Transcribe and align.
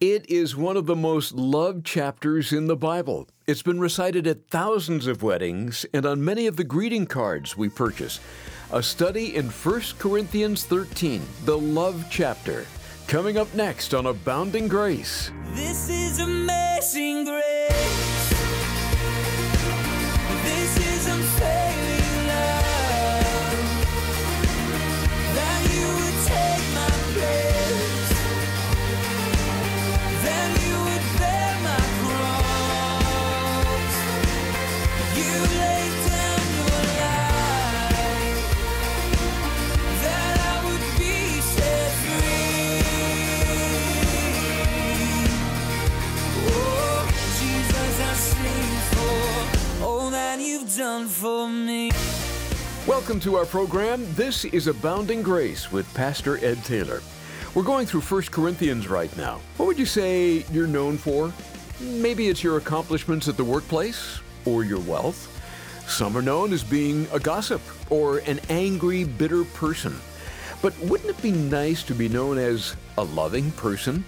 It 0.00 0.30
is 0.30 0.56
one 0.56 0.78
of 0.78 0.86
the 0.86 0.96
most 0.96 1.34
loved 1.34 1.84
chapters 1.84 2.54
in 2.54 2.68
the 2.68 2.76
Bible. 2.76 3.28
It's 3.46 3.60
been 3.60 3.80
recited 3.80 4.26
at 4.26 4.48
thousands 4.48 5.06
of 5.06 5.22
weddings 5.22 5.84
and 5.92 6.06
on 6.06 6.24
many 6.24 6.46
of 6.46 6.56
the 6.56 6.64
greeting 6.64 7.04
cards 7.04 7.54
we 7.54 7.68
purchase. 7.68 8.18
A 8.72 8.82
study 8.82 9.36
in 9.36 9.50
1 9.50 9.82
Corinthians 9.98 10.64
13, 10.64 11.20
the 11.44 11.58
love 11.58 12.06
chapter. 12.10 12.64
Coming 13.08 13.36
up 13.36 13.52
next 13.54 13.92
on 13.92 14.06
Abounding 14.06 14.68
Grace. 14.68 15.32
This 15.52 15.90
is 15.90 16.18
amazing 16.18 17.26
grace. 17.26 18.19
Done 50.80 51.08
for 51.08 51.46
me. 51.46 51.90
Welcome 52.86 53.20
to 53.20 53.36
our 53.36 53.44
program. 53.44 54.06
This 54.14 54.46
is 54.46 54.66
Abounding 54.66 55.20
Grace 55.20 55.70
with 55.70 55.92
Pastor 55.92 56.42
Ed 56.42 56.64
Taylor. 56.64 57.02
We're 57.54 57.64
going 57.64 57.84
through 57.84 58.00
1 58.00 58.22
Corinthians 58.30 58.88
right 58.88 59.14
now. 59.14 59.40
What 59.58 59.66
would 59.66 59.78
you 59.78 59.84
say 59.84 60.42
you're 60.50 60.66
known 60.66 60.96
for? 60.96 61.34
Maybe 61.80 62.28
it's 62.28 62.42
your 62.42 62.56
accomplishments 62.56 63.28
at 63.28 63.36
the 63.36 63.44
workplace 63.44 64.20
or 64.46 64.64
your 64.64 64.80
wealth. 64.80 65.28
Some 65.86 66.16
are 66.16 66.22
known 66.22 66.50
as 66.50 66.64
being 66.64 67.06
a 67.12 67.20
gossip 67.20 67.60
or 67.90 68.20
an 68.20 68.40
angry, 68.48 69.04
bitter 69.04 69.44
person. 69.44 69.94
But 70.62 70.72
wouldn't 70.78 71.10
it 71.10 71.20
be 71.20 71.32
nice 71.32 71.82
to 71.82 71.94
be 71.94 72.08
known 72.08 72.38
as 72.38 72.74
a 72.96 73.04
loving 73.04 73.50
person? 73.52 74.02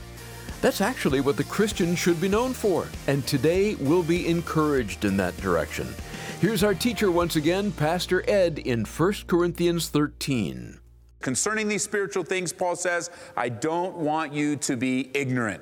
That's 0.62 0.80
actually 0.80 1.20
what 1.20 1.36
the 1.36 1.42
Christian 1.42 1.96
should 1.96 2.20
be 2.20 2.28
known 2.28 2.52
for, 2.52 2.86
and 3.08 3.27
today 3.27 3.74
we'll 3.74 4.05
be 4.05 4.28
encouraged 4.28 5.04
in 5.04 5.16
that 5.16 5.36
direction. 5.38 5.92
Here's 6.41 6.62
our 6.62 6.72
teacher 6.72 7.10
once 7.10 7.34
again, 7.34 7.72
Pastor 7.72 8.22
Ed, 8.30 8.60
in 8.60 8.84
1 8.84 9.12
Corinthians 9.27 9.88
13. 9.88 10.78
Concerning 11.20 11.66
these 11.66 11.82
spiritual 11.82 12.22
things, 12.22 12.52
Paul 12.52 12.77
says, 12.77 13.10
I 13.36 13.48
don't 13.48 13.96
want 13.96 14.32
you 14.32 14.54
to 14.58 14.77
be 14.77 15.10
ignorant. 15.14 15.60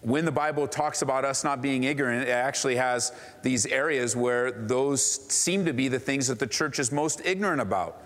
When 0.00 0.24
the 0.24 0.32
Bible 0.32 0.66
talks 0.66 1.02
about 1.02 1.24
us 1.24 1.44
not 1.44 1.62
being 1.62 1.84
ignorant, 1.84 2.28
it 2.28 2.32
actually 2.32 2.76
has 2.76 3.12
these 3.44 3.64
areas 3.64 4.16
where 4.16 4.50
those 4.50 5.04
seem 5.04 5.64
to 5.66 5.72
be 5.72 5.86
the 5.86 6.00
things 6.00 6.26
that 6.26 6.40
the 6.40 6.48
church 6.48 6.80
is 6.80 6.90
most 6.90 7.20
ignorant 7.24 7.60
about. 7.60 8.02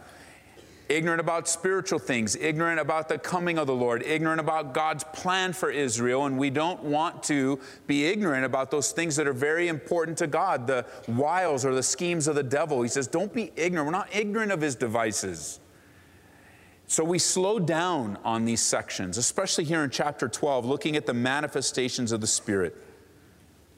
Ignorant 0.93 1.21
about 1.21 1.49
spiritual 1.49 1.99
things, 1.99 2.37
ignorant 2.37 2.79
about 2.79 3.09
the 3.09 3.17
coming 3.17 3.57
of 3.57 3.67
the 3.67 3.75
Lord, 3.75 4.03
ignorant 4.03 4.41
about 4.41 4.75
God's 4.75 5.05
plan 5.05 5.55
for 5.55 5.71
Israel, 5.71 6.27
and 6.27 6.37
we 6.37 6.51
don't 6.51 6.83
want 6.83 7.23
to 7.25 7.59
be 7.87 8.05
ignorant 8.05 8.45
about 8.45 8.71
those 8.71 8.93
things 8.93 9.17
that 9.17 9.27
are 9.27 9.33
very 9.33 9.69
important 9.69 10.19
to 10.19 10.27
God, 10.27 10.67
the 10.67 10.85
wiles 11.09 11.65
or 11.65 11.75
the 11.75 11.83
schemes 11.83 12.29
of 12.29 12.35
the 12.35 12.43
devil. 12.43 12.83
He 12.83 12.91
says, 12.91 13.07
Don't 13.07 13.33
be 13.33 13.53
ignorant. 13.57 13.87
We're 13.87 13.93
not 13.93 14.15
ignorant 14.15 14.53
of 14.53 14.61
his 14.61 14.75
devices. 14.77 15.61
So 16.89 17.03
we 17.05 17.19
slow 17.19 17.59
down 17.59 18.19
on 18.23 18.45
these 18.45 18.61
sections, 18.61 19.17
especially 19.17 19.65
here 19.65 19.83
in 19.85 19.89
chapter 19.89 20.29
12, 20.29 20.67
looking 20.67 20.95
at 20.95 21.07
the 21.07 21.15
manifestations 21.15 22.13
of 22.13 22.21
the 22.21 22.27
Spirit, 22.27 22.77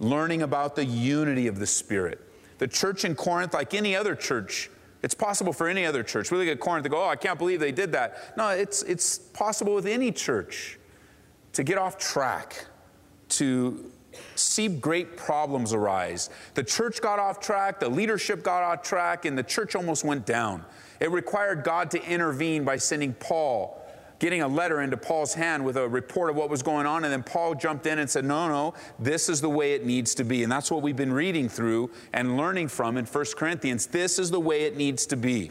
learning 0.00 0.42
about 0.42 0.74
the 0.74 0.84
unity 0.84 1.46
of 1.46 1.60
the 1.60 1.66
Spirit. 1.66 2.20
The 2.58 2.66
church 2.66 3.04
in 3.04 3.14
Corinth, 3.14 3.54
like 3.54 3.72
any 3.72 3.94
other 3.94 4.16
church, 4.16 4.68
it's 5.04 5.14
possible 5.14 5.52
for 5.52 5.68
any 5.68 5.84
other 5.84 6.02
church. 6.02 6.30
We 6.30 6.38
look 6.38 6.48
at 6.48 6.58
Corinth 6.60 6.86
and 6.86 6.90
go, 6.90 7.04
oh, 7.04 7.08
I 7.08 7.16
can't 7.16 7.38
believe 7.38 7.60
they 7.60 7.72
did 7.72 7.92
that. 7.92 8.34
No, 8.38 8.48
it's, 8.48 8.82
it's 8.84 9.18
possible 9.18 9.74
with 9.74 9.84
any 9.84 10.10
church 10.10 10.78
to 11.52 11.62
get 11.62 11.76
off 11.76 11.98
track, 11.98 12.64
to 13.28 13.92
see 14.34 14.66
great 14.66 15.18
problems 15.18 15.74
arise. 15.74 16.30
The 16.54 16.64
church 16.64 17.02
got 17.02 17.18
off 17.18 17.38
track, 17.38 17.80
the 17.80 17.88
leadership 17.88 18.42
got 18.42 18.62
off 18.62 18.82
track, 18.82 19.26
and 19.26 19.36
the 19.36 19.42
church 19.42 19.74
almost 19.76 20.04
went 20.04 20.24
down. 20.24 20.64
It 21.00 21.10
required 21.10 21.64
God 21.64 21.90
to 21.90 22.02
intervene 22.02 22.64
by 22.64 22.78
sending 22.78 23.12
Paul, 23.12 23.83
getting 24.18 24.42
a 24.42 24.48
letter 24.48 24.80
into 24.80 24.96
Paul's 24.96 25.34
hand 25.34 25.64
with 25.64 25.76
a 25.76 25.88
report 25.88 26.30
of 26.30 26.36
what 26.36 26.50
was 26.50 26.62
going 26.62 26.86
on, 26.86 27.04
and 27.04 27.12
then 27.12 27.22
Paul 27.22 27.54
jumped 27.54 27.86
in 27.86 27.98
and 27.98 28.08
said, 28.08 28.24
No, 28.24 28.48
no, 28.48 28.74
this 28.98 29.28
is 29.28 29.40
the 29.40 29.50
way 29.50 29.74
it 29.74 29.84
needs 29.84 30.14
to 30.16 30.24
be. 30.24 30.42
And 30.42 30.50
that's 30.50 30.70
what 30.70 30.82
we've 30.82 30.96
been 30.96 31.12
reading 31.12 31.48
through 31.48 31.90
and 32.12 32.36
learning 32.36 32.68
from 32.68 32.96
in 32.96 33.04
1 33.06 33.24
Corinthians. 33.36 33.86
This 33.86 34.18
is 34.18 34.30
the 34.30 34.40
way 34.40 34.62
it 34.64 34.76
needs 34.76 35.06
to 35.06 35.16
be 35.16 35.50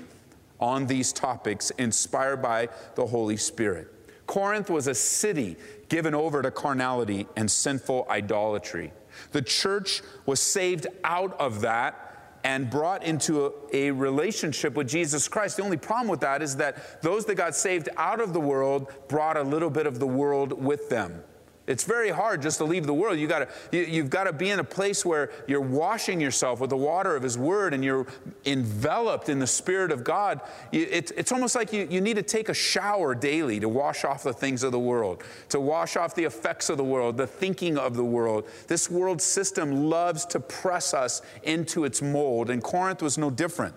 on 0.59 0.87
these 0.87 1.11
topics, 1.11 1.71
inspired 1.71 2.41
by 2.41 2.69
the 2.95 3.05
Holy 3.05 3.37
Spirit. 3.37 3.93
Corinth 4.27 4.69
was 4.69 4.87
a 4.87 4.95
city 4.95 5.57
given 5.89 6.15
over 6.15 6.41
to 6.41 6.49
carnality 6.49 7.27
and 7.35 7.51
sinful 7.51 8.07
idolatry. 8.09 8.93
The 9.31 9.41
church 9.41 10.01
was 10.25 10.39
saved 10.39 10.87
out 11.03 11.39
of 11.39 11.61
that 11.61 12.12
and 12.43 12.69
brought 12.69 13.03
into 13.03 13.45
a, 13.45 13.87
a, 13.87 13.91
relationship 13.91 14.75
with 14.75 14.87
Jesus 14.87 15.27
Christ. 15.27 15.57
The 15.57 15.63
only 15.63 15.77
problem 15.77 16.09
with 16.09 16.19
that 16.21 16.41
is 16.41 16.57
that 16.57 17.01
those 17.01 17.25
that 17.25 17.35
got 17.35 17.55
saved 17.55 17.89
out 17.97 18.19
of 18.19 18.33
the 18.33 18.39
world 18.39 18.91
brought 19.07 19.37
a 19.37 19.43
little 19.43 19.69
bit 19.69 19.87
of 19.87 19.99
the 19.99 20.07
world 20.07 20.51
with 20.51 20.89
them. 20.89 21.23
It's 21.65 21.85
very 21.85 22.09
hard 22.09 22.41
just 22.41 22.57
to 22.57 22.65
leave 22.65 22.85
the 22.85 22.93
world. 22.93 23.17
You 23.17 23.27
gotta, 23.27 23.47
you, 23.71 23.81
you've 23.81 24.09
got 24.09 24.25
to 24.25 24.33
be 24.33 24.49
in 24.49 24.59
a 24.59 24.65
place 24.65 25.05
where 25.05 25.31
you're 25.47 25.61
washing 25.61 26.19
yourself 26.19 26.59
with 26.59 26.69
the 26.69 26.77
water 26.77 27.15
of 27.15 27.23
His 27.23 27.37
Word 27.37 27.73
and 27.73 27.85
you're 27.85 28.05
enveloped 28.45 29.29
in 29.29 29.39
the 29.39 29.47
Spirit 29.47 29.89
of 29.89 30.03
God. 30.03 30.41
It, 30.73 31.13
it's 31.15 31.31
almost 31.31 31.55
like 31.55 31.71
you, 31.71 31.87
you 31.89 32.01
need 32.01 32.15
to 32.15 32.23
take 32.23 32.49
a 32.49 32.53
shower 32.53 33.15
daily 33.15 33.61
to 33.61 33.69
wash 33.69 34.03
off 34.03 34.23
the 34.23 34.33
things 34.33 34.63
of 34.63 34.73
the 34.73 34.79
world, 34.79 35.23
to 35.49 35.59
wash 35.61 35.95
off 35.95 36.15
the 36.15 36.25
effects 36.25 36.69
of 36.69 36.75
the 36.75 36.83
world, 36.83 37.15
the 37.15 37.27
thinking 37.27 37.77
of 37.77 37.95
the 37.95 38.03
world. 38.03 38.45
This 38.67 38.91
world 38.91 39.21
system 39.21 39.89
loves 39.89 40.25
to 40.27 40.41
press 40.41 40.93
us 40.93 41.21
into 41.43 41.85
its 41.85 42.01
mold, 42.01 42.49
and 42.49 42.61
Corinth 42.61 43.01
was 43.01 43.17
no 43.17 43.29
different. 43.29 43.73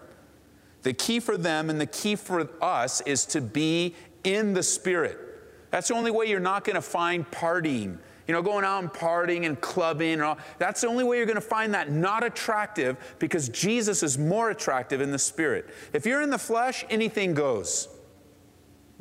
The 0.83 0.93
key 0.93 1.21
for 1.21 1.37
them 1.37 1.71
and 1.71 1.81
the 1.81 1.87
key 1.87 2.17
for 2.17 2.49
us 2.61 3.01
is 3.03 3.27
to 3.27 3.41
be 3.41 3.95
in 4.25 4.55
the 4.55 4.63
Spirit. 4.65 5.26
That's 5.71 5.89
the 5.89 5.95
only 5.95 6.11
way 6.11 6.27
you're 6.27 6.41
not 6.41 6.65
going 6.65 6.77
to 6.77 6.83
find 6.83 7.29
partying. 7.31 7.99
You 8.27 8.35
know, 8.35 8.43
going 8.43 8.65
out 8.65 8.83
and 8.83 8.93
partying 8.93 9.47
and 9.47 9.61
clubbing 9.61 10.15
and 10.15 10.23
all. 10.23 10.39
That's 10.59 10.81
the 10.81 10.89
only 10.89 11.05
way 11.05 11.19
you're 11.19 11.27
going 11.27 11.37
to 11.37 11.41
find 11.41 11.75
that 11.75 11.93
not 11.93 12.25
attractive 12.25 12.97
because 13.21 13.49
Jesus 13.51 14.03
is 14.03 14.19
more 14.19 14.51
attractive 14.51 15.01
in 15.01 15.13
the 15.13 15.19
spirit. 15.19 15.69
If 15.93 16.07
you're 16.07 16.23
in 16.23 16.31
the 16.31 16.39
flesh, 16.39 16.85
anything 16.91 17.35
goes. 17.35 17.89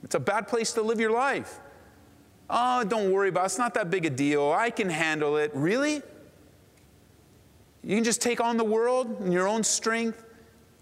It's 0.04 0.14
a 0.14 0.20
bad 0.20 0.48
place 0.48 0.74
to 0.74 0.84
live 0.84 1.00
your 1.00 1.12
life. 1.12 1.60
Oh, 2.50 2.84
don't 2.84 3.12
worry 3.12 3.30
about 3.30 3.44
it. 3.44 3.46
It's 3.46 3.58
not 3.58 3.74
that 3.74 3.90
big 3.90 4.06
a 4.06 4.12
deal. 4.12 4.52
I 4.52 4.70
can 4.70 4.90
handle 4.90 5.38
it. 5.38 5.50
Really? 5.56 6.04
You 7.84 7.96
can 7.96 8.04
just 8.04 8.22
take 8.22 8.40
on 8.40 8.58
the 8.58 8.64
world 8.64 9.22
in 9.22 9.32
your 9.32 9.48
own 9.48 9.64
strength. 9.64 10.24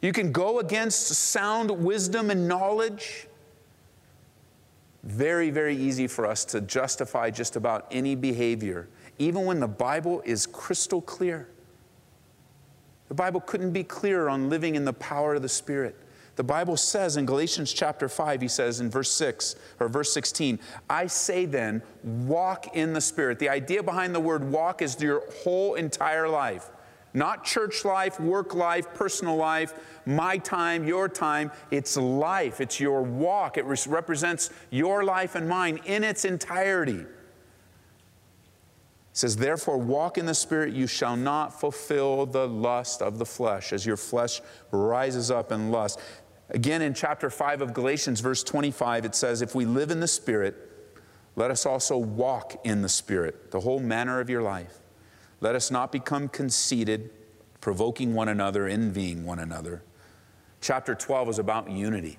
You 0.01 0.11
can 0.11 0.33
go 0.33 0.59
against 0.59 1.07
sound 1.07 1.71
wisdom 1.71 2.29
and 2.29 2.47
knowledge. 2.47 3.27
Very, 5.03 5.49
very 5.49 5.75
easy 5.75 6.07
for 6.07 6.25
us 6.25 6.45
to 6.45 6.61
justify 6.61 7.29
just 7.29 7.55
about 7.55 7.87
any 7.91 8.15
behavior, 8.15 8.87
even 9.19 9.45
when 9.45 9.59
the 9.59 9.67
Bible 9.67 10.21
is 10.25 10.45
crystal 10.45 11.01
clear. 11.01 11.49
The 13.09 13.13
Bible 13.13 13.41
couldn't 13.41 13.71
be 13.71 13.83
clearer 13.83 14.29
on 14.29 14.49
living 14.49 14.75
in 14.75 14.85
the 14.85 14.93
power 14.93 15.35
of 15.35 15.41
the 15.41 15.49
Spirit. 15.49 15.97
The 16.35 16.43
Bible 16.43 16.77
says 16.77 17.17
in 17.17 17.25
Galatians 17.25 17.73
chapter 17.73 18.09
5, 18.09 18.41
he 18.41 18.47
says 18.47 18.79
in 18.79 18.89
verse 18.89 19.11
6 19.11 19.55
or 19.79 19.87
verse 19.87 20.11
16, 20.13 20.57
I 20.89 21.05
say 21.05 21.45
then, 21.45 21.83
walk 22.03 22.75
in 22.75 22.93
the 22.93 23.01
Spirit. 23.01 23.37
The 23.37 23.49
idea 23.49 23.83
behind 23.83 24.15
the 24.15 24.19
word 24.19 24.43
walk 24.43 24.81
is 24.81 24.99
your 24.99 25.23
whole 25.43 25.75
entire 25.75 26.27
life. 26.27 26.69
Not 27.13 27.43
church 27.43 27.85
life, 27.85 28.19
work 28.19 28.55
life, 28.55 28.93
personal 28.93 29.35
life, 29.35 29.73
my 30.05 30.37
time, 30.39 30.87
your 30.87 31.07
time. 31.07 31.51
It's 31.69 31.95
life, 31.95 32.59
it's 32.59 32.79
your 32.79 33.03
walk. 33.03 33.57
It 33.57 33.65
represents 33.65 34.49
your 34.71 35.03
life 35.03 35.35
and 35.35 35.47
mine 35.47 35.79
in 35.85 36.03
its 36.03 36.25
entirety. 36.25 37.01
It 37.01 37.07
says, 39.17 39.35
Therefore, 39.35 39.77
walk 39.77 40.17
in 40.17 40.25
the 40.25 40.33
Spirit, 40.33 40.73
you 40.73 40.87
shall 40.87 41.15
not 41.15 41.59
fulfill 41.59 42.25
the 42.25 42.47
lust 42.47 43.03
of 43.03 43.19
the 43.19 43.25
flesh, 43.27 43.71
as 43.71 43.85
your 43.85 43.97
flesh 43.97 44.41
rises 44.71 45.29
up 45.29 45.51
in 45.51 45.71
lust. 45.71 45.99
Again, 46.49 46.81
in 46.81 46.95
chapter 46.95 47.29
5 47.29 47.61
of 47.61 47.73
Galatians, 47.75 48.21
verse 48.21 48.43
25, 48.43 49.05
it 49.05 49.13
says, 49.13 49.43
If 49.43 49.53
we 49.53 49.65
live 49.65 49.91
in 49.91 49.99
the 49.99 50.07
Spirit, 50.07 50.55
let 51.35 51.51
us 51.51 51.67
also 51.67 51.95
walk 51.95 52.59
in 52.63 52.81
the 52.81 52.89
Spirit, 52.89 53.51
the 53.51 53.59
whole 53.59 53.79
manner 53.79 54.19
of 54.19 54.31
your 54.31 54.41
life. 54.41 54.79
Let 55.43 55.55
us 55.55 55.69
not 55.69 55.91
become 55.91 56.29
conceited, 56.29 57.09
provoking 57.59 58.13
one 58.13 58.29
another, 58.29 58.65
envying 58.65 59.25
one 59.25 59.39
another. 59.39 59.83
Chapter 60.61 60.95
12 60.95 61.27
is 61.27 61.37
about 61.37 61.69
unity. 61.69 62.17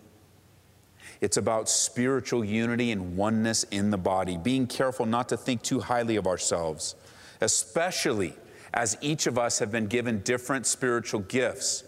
It's 1.23 1.39
about 1.39 1.71
spiritual 1.71 2.45
unity 2.45 2.93
and 2.93 3.17
oneness 3.17 3.65
in 3.71 3.91
the 3.91 3.97
body, 3.97 4.37
being 4.37 4.67
careful 4.67 5.07
not 5.07 5.31
to 5.31 5.39
think 5.39 5.63
too 5.63 5.81
highly 5.81 6.17
of 6.17 6.27
ourselves, 6.27 6.97
especially 7.41 8.35
as 8.75 8.99
each 9.01 9.27
of 9.27 9.39
us 9.39 9.59
have 9.59 9.73
been 9.73 9.87
given 9.87 10.19
different 10.19 10.67
spiritual 10.67 11.21
gifts. 11.21 11.83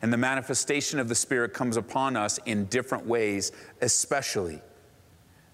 And 0.00 0.10
the 0.10 0.16
manifestation 0.16 0.98
of 0.98 1.10
the 1.10 1.14
Spirit 1.14 1.52
comes 1.52 1.76
upon 1.76 2.16
us 2.16 2.40
in 2.46 2.64
different 2.64 3.04
ways, 3.04 3.52
especially. 3.82 4.54
And 4.54 4.62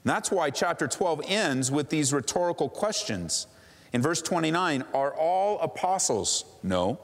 that's 0.05 0.31
why 0.31 0.51
chapter 0.51 0.87
12 0.87 1.23
ends 1.27 1.73
with 1.73 1.89
these 1.89 2.13
rhetorical 2.13 2.69
questions. 2.69 3.49
In 3.95 4.03
verse 4.03 4.21
29, 4.21 4.85
are 4.93 5.15
all 5.15 5.61
apostles? 5.61 6.45
No. 6.65 6.99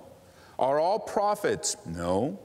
Are 0.58 0.80
all 0.80 0.98
prophets? 0.98 1.76
No. 1.86 2.36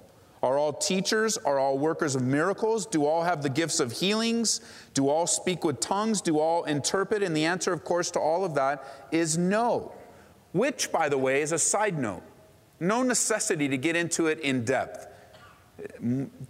Are 0.44 0.60
all 0.60 0.72
teachers? 0.72 1.40
Are 1.40 1.58
all 1.58 1.80
workers 1.80 2.14
of 2.14 2.22
miracles? 2.22 2.86
Do 2.86 3.08
all 3.08 3.24
have 3.24 3.42
the 3.42 3.50
gifts 3.50 3.80
of 3.80 3.92
healings? 3.92 4.62
Do 4.94 5.10
all 5.10 5.26
speak 5.26 5.64
with 5.66 5.80
tongues? 5.80 6.22
Do 6.22 6.38
all 6.38 6.64
interpret? 6.66 7.24
And 7.24 7.36
the 7.36 7.44
answer, 7.46 7.74
of 7.74 7.84
course, 7.84 8.12
to 8.12 8.20
all 8.20 8.46
of 8.46 8.54
that 8.54 8.86
is 9.12 9.36
no. 9.36 9.92
Which, 10.52 10.92
by 10.92 11.10
the 11.10 11.18
way, 11.18 11.42
is 11.42 11.52
a 11.52 11.58
side 11.58 11.98
note. 11.98 12.22
No 12.80 13.02
necessity 13.02 13.68
to 13.70 13.78
get 13.78 13.96
into 13.96 14.28
it 14.28 14.40
in 14.42 14.64
depth. 14.64 15.08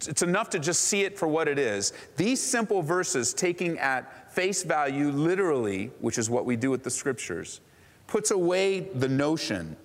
It's 0.05 0.21
enough 0.21 0.49
to 0.49 0.59
just 0.59 0.83
see 0.83 1.03
it 1.03 1.17
for 1.17 1.29
what 1.29 1.47
it 1.47 1.57
is. 1.57 1.93
These 2.17 2.41
simple 2.43 2.81
verses, 2.81 3.33
taking 3.33 3.79
at 3.79 4.33
face 4.33 4.63
value 4.63 5.11
literally, 5.11 5.91
which 6.01 6.17
is 6.17 6.29
what 6.29 6.43
we 6.45 6.57
do 6.57 6.69
with 6.69 6.83
the 6.83 6.91
scriptures, 6.91 7.61
puts 8.07 8.31
away 8.31 8.81
the 8.81 9.09
notion 9.09 9.77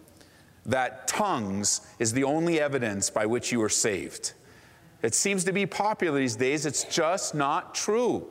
that 0.66 1.08
tongues 1.08 1.80
is 1.98 2.12
the 2.12 2.24
only 2.24 2.60
evidence 2.60 3.10
by 3.10 3.26
which 3.26 3.50
you 3.50 3.62
are 3.62 3.68
saved. 3.68 4.32
It 5.02 5.14
seems 5.14 5.44
to 5.44 5.52
be 5.52 5.66
popular 5.66 6.18
these 6.18 6.36
days. 6.36 6.66
It's 6.66 6.84
just 6.84 7.34
not 7.34 7.74
true. 7.74 8.26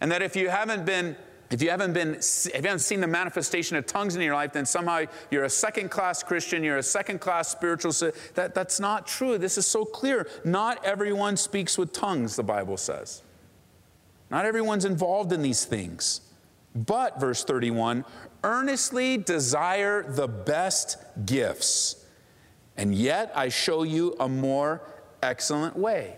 And 0.00 0.12
that 0.12 0.22
if 0.22 0.36
you 0.36 0.48
haven't 0.48 0.84
been 0.84 1.16
if 1.50 1.62
you 1.62 1.70
haven't 1.70 1.92
been 1.92 2.14
if 2.16 2.54
you 2.54 2.62
haven't 2.62 2.80
seen 2.80 3.00
the 3.00 3.06
manifestation 3.06 3.76
of 3.76 3.86
tongues 3.86 4.16
in 4.16 4.22
your 4.22 4.34
life 4.34 4.52
then 4.52 4.66
somehow 4.66 5.04
you're 5.30 5.44
a 5.44 5.50
second 5.50 5.90
class 5.90 6.22
christian 6.22 6.64
you're 6.64 6.78
a 6.78 6.82
second 6.82 7.20
class 7.20 7.48
spiritual 7.48 7.92
that, 8.34 8.52
that's 8.52 8.80
not 8.80 9.06
true 9.06 9.38
this 9.38 9.56
is 9.56 9.64
so 9.64 9.84
clear 9.84 10.28
not 10.44 10.84
everyone 10.84 11.36
speaks 11.36 11.78
with 11.78 11.92
tongues 11.92 12.34
the 12.34 12.42
bible 12.42 12.76
says 12.76 13.22
not 14.28 14.44
everyone's 14.44 14.84
involved 14.84 15.32
in 15.32 15.40
these 15.40 15.64
things 15.64 16.25
but 16.76 17.18
verse 17.18 17.44
31 17.44 18.04
earnestly 18.44 19.16
desire 19.16 20.02
the 20.02 20.28
best 20.28 20.98
gifts 21.24 22.04
and 22.76 22.94
yet 22.94 23.32
i 23.34 23.48
show 23.48 23.82
you 23.82 24.14
a 24.20 24.28
more 24.28 24.82
excellent 25.22 25.76
way 25.76 26.16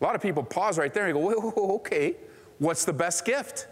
a 0.00 0.04
lot 0.04 0.14
of 0.14 0.20
people 0.20 0.42
pause 0.42 0.78
right 0.78 0.94
there 0.94 1.06
and 1.06 1.14
go 1.14 1.52
okay 1.56 2.14
what's 2.58 2.84
the 2.84 2.92
best 2.92 3.24
gift 3.24 3.66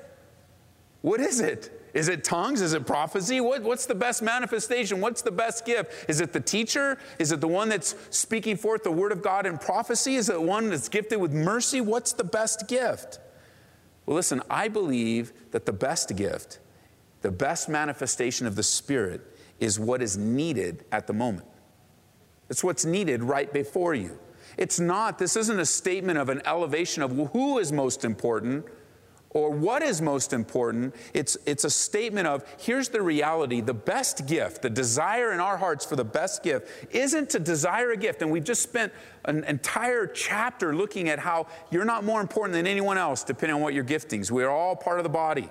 what 1.03 1.21
is 1.21 1.41
it? 1.41 1.77
Is 1.95 2.09
it 2.09 2.23
tongues? 2.23 2.61
Is 2.61 2.73
it 2.73 2.87
prophecy? 2.87 3.41
What, 3.41 3.63
what's 3.63 3.87
the 3.87 3.95
best 3.95 4.23
manifestation? 4.23 5.01
What's 5.01 5.23
the 5.23 5.33
best 5.33 5.65
gift? 5.65 6.09
Is 6.09 6.21
it 6.21 6.33
the 6.33 6.41
teacher? 6.41 6.99
Is 7.19 7.33
it 7.33 7.41
the 7.41 7.49
one 7.49 7.69
that's 7.69 7.97
speaking 8.11 8.57
forth 8.57 8.85
the 8.85 8.93
word 8.93 9.11
of 9.11 9.23
God 9.23 9.47
in 9.47 9.59
prophecy? 9.59 10.15
Is 10.15 10.29
it 10.29 10.41
one 10.41 10.71
that's 10.71 10.89
gifted 10.89 11.21
with 11.21 11.33
mercy? 11.33 11.81
What's 11.81 12.13
the 12.13 12.25
best 12.25 12.69
gift? 12.69 13.19
Well, 14.07 14.17
listen, 14.17 14.43
I 14.51 14.69
believe 14.69 15.33
that 15.53 15.67
the 15.67 15.73
best 15.73 16.17
gift, 16.17 16.59
the 17.23 17.31
best 17.31 17.69
manifestation 17.69 18.47
of 18.47 18.57
the 18.57 18.63
Spirit, 18.63 19.21
is 19.61 19.79
what 19.79 20.03
is 20.03 20.17
needed 20.17 20.85
at 20.91 21.07
the 21.07 21.13
moment. 21.13 21.47
It's 22.49 22.65
what's 22.65 22.85
needed 22.85 23.23
right 23.23 23.53
before 23.53 23.95
you. 23.95 24.19
It's 24.57 24.81
not, 24.81 25.19
this 25.19 25.37
isn't 25.37 25.61
a 25.61 25.67
statement 25.67 26.19
of 26.19 26.29
an 26.29 26.43
elevation 26.45 27.03
of 27.03 27.13
who 27.33 27.59
is 27.59 27.71
most 27.73 28.05
important 28.05 28.67
or 29.33 29.51
what 29.51 29.83
is 29.83 30.03
most 30.03 30.33
important. 30.33 30.95
It's, 31.15 31.37
it's 31.47 31.65
a 31.65 31.71
statement 31.71 32.27
of 32.27 32.45
here's 32.59 32.89
the 32.89 33.01
reality 33.01 33.61
the 33.61 33.75
best 33.75 34.27
gift, 34.27 34.63
the 34.63 34.71
desire 34.71 35.33
in 35.33 35.41
our 35.41 35.57
hearts 35.57 35.85
for 35.85 35.97
the 35.97 36.05
best 36.05 36.43
gift 36.43 36.69
isn't 36.93 37.31
to 37.31 37.39
desire 37.39 37.93
a 37.93 37.97
gift. 37.97 38.23
And 38.23 38.31
we've 38.31 38.45
just 38.45 38.63
spent 38.63 38.93
an 39.25 39.45
entire 39.45 40.07
chapter 40.07 40.75
looking 40.75 41.09
at 41.09 41.21
how 41.21 41.47
you're 41.71 41.85
not 41.85 42.05
more 42.05 42.21
important 42.21 42.55
than 42.55 42.67
anyone 42.67 42.99
else, 42.99 43.23
depending 43.23 43.55
on 43.55 43.63
what 43.63 43.73
your 43.73 43.85
giftings. 43.85 44.31
We're 44.31 44.51
all 44.51 44.75
part 44.75 44.99
of 44.99 45.05
the 45.05 45.11
body. 45.11 45.49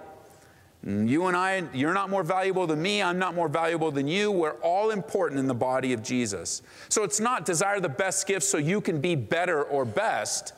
Mm, 0.86 1.10
you 1.10 1.26
and 1.28 1.36
I, 1.36 1.64
you're 1.74 1.94
not 1.94 2.10
more 2.10 2.24
valuable 2.24 2.66
than 2.68 2.82
me. 2.82 3.02
I'm 3.02 3.20
not 3.20 3.36
more 3.36 3.50
valuable 3.50 3.92
than 3.92 4.08
you. 4.08 4.32
We're 4.32 4.60
all 4.62 4.92
important 4.92 5.40
in 5.40 5.48
the 5.48 5.54
body 5.54 5.94
of 5.94 6.02
Jesus. 6.02 6.62
So 6.88 7.04
it's 7.04 7.20
not 7.20 7.46
desire 7.46 7.80
the 7.80 7.90
best 7.90 8.28
gift 8.28 8.44
so 8.44 8.58
you 8.58 8.80
can 8.80 9.02
be 9.02 9.16
better 9.16 9.64
or 9.64 9.84
best. 9.84 10.54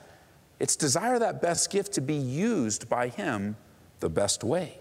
It's 0.61 0.75
desire 0.75 1.17
that 1.17 1.41
best 1.41 1.71
gift 1.71 1.93
to 1.93 2.01
be 2.01 2.13
used 2.13 2.87
by 2.87 3.07
Him 3.07 3.55
the 3.99 4.09
best 4.09 4.43
way. 4.43 4.77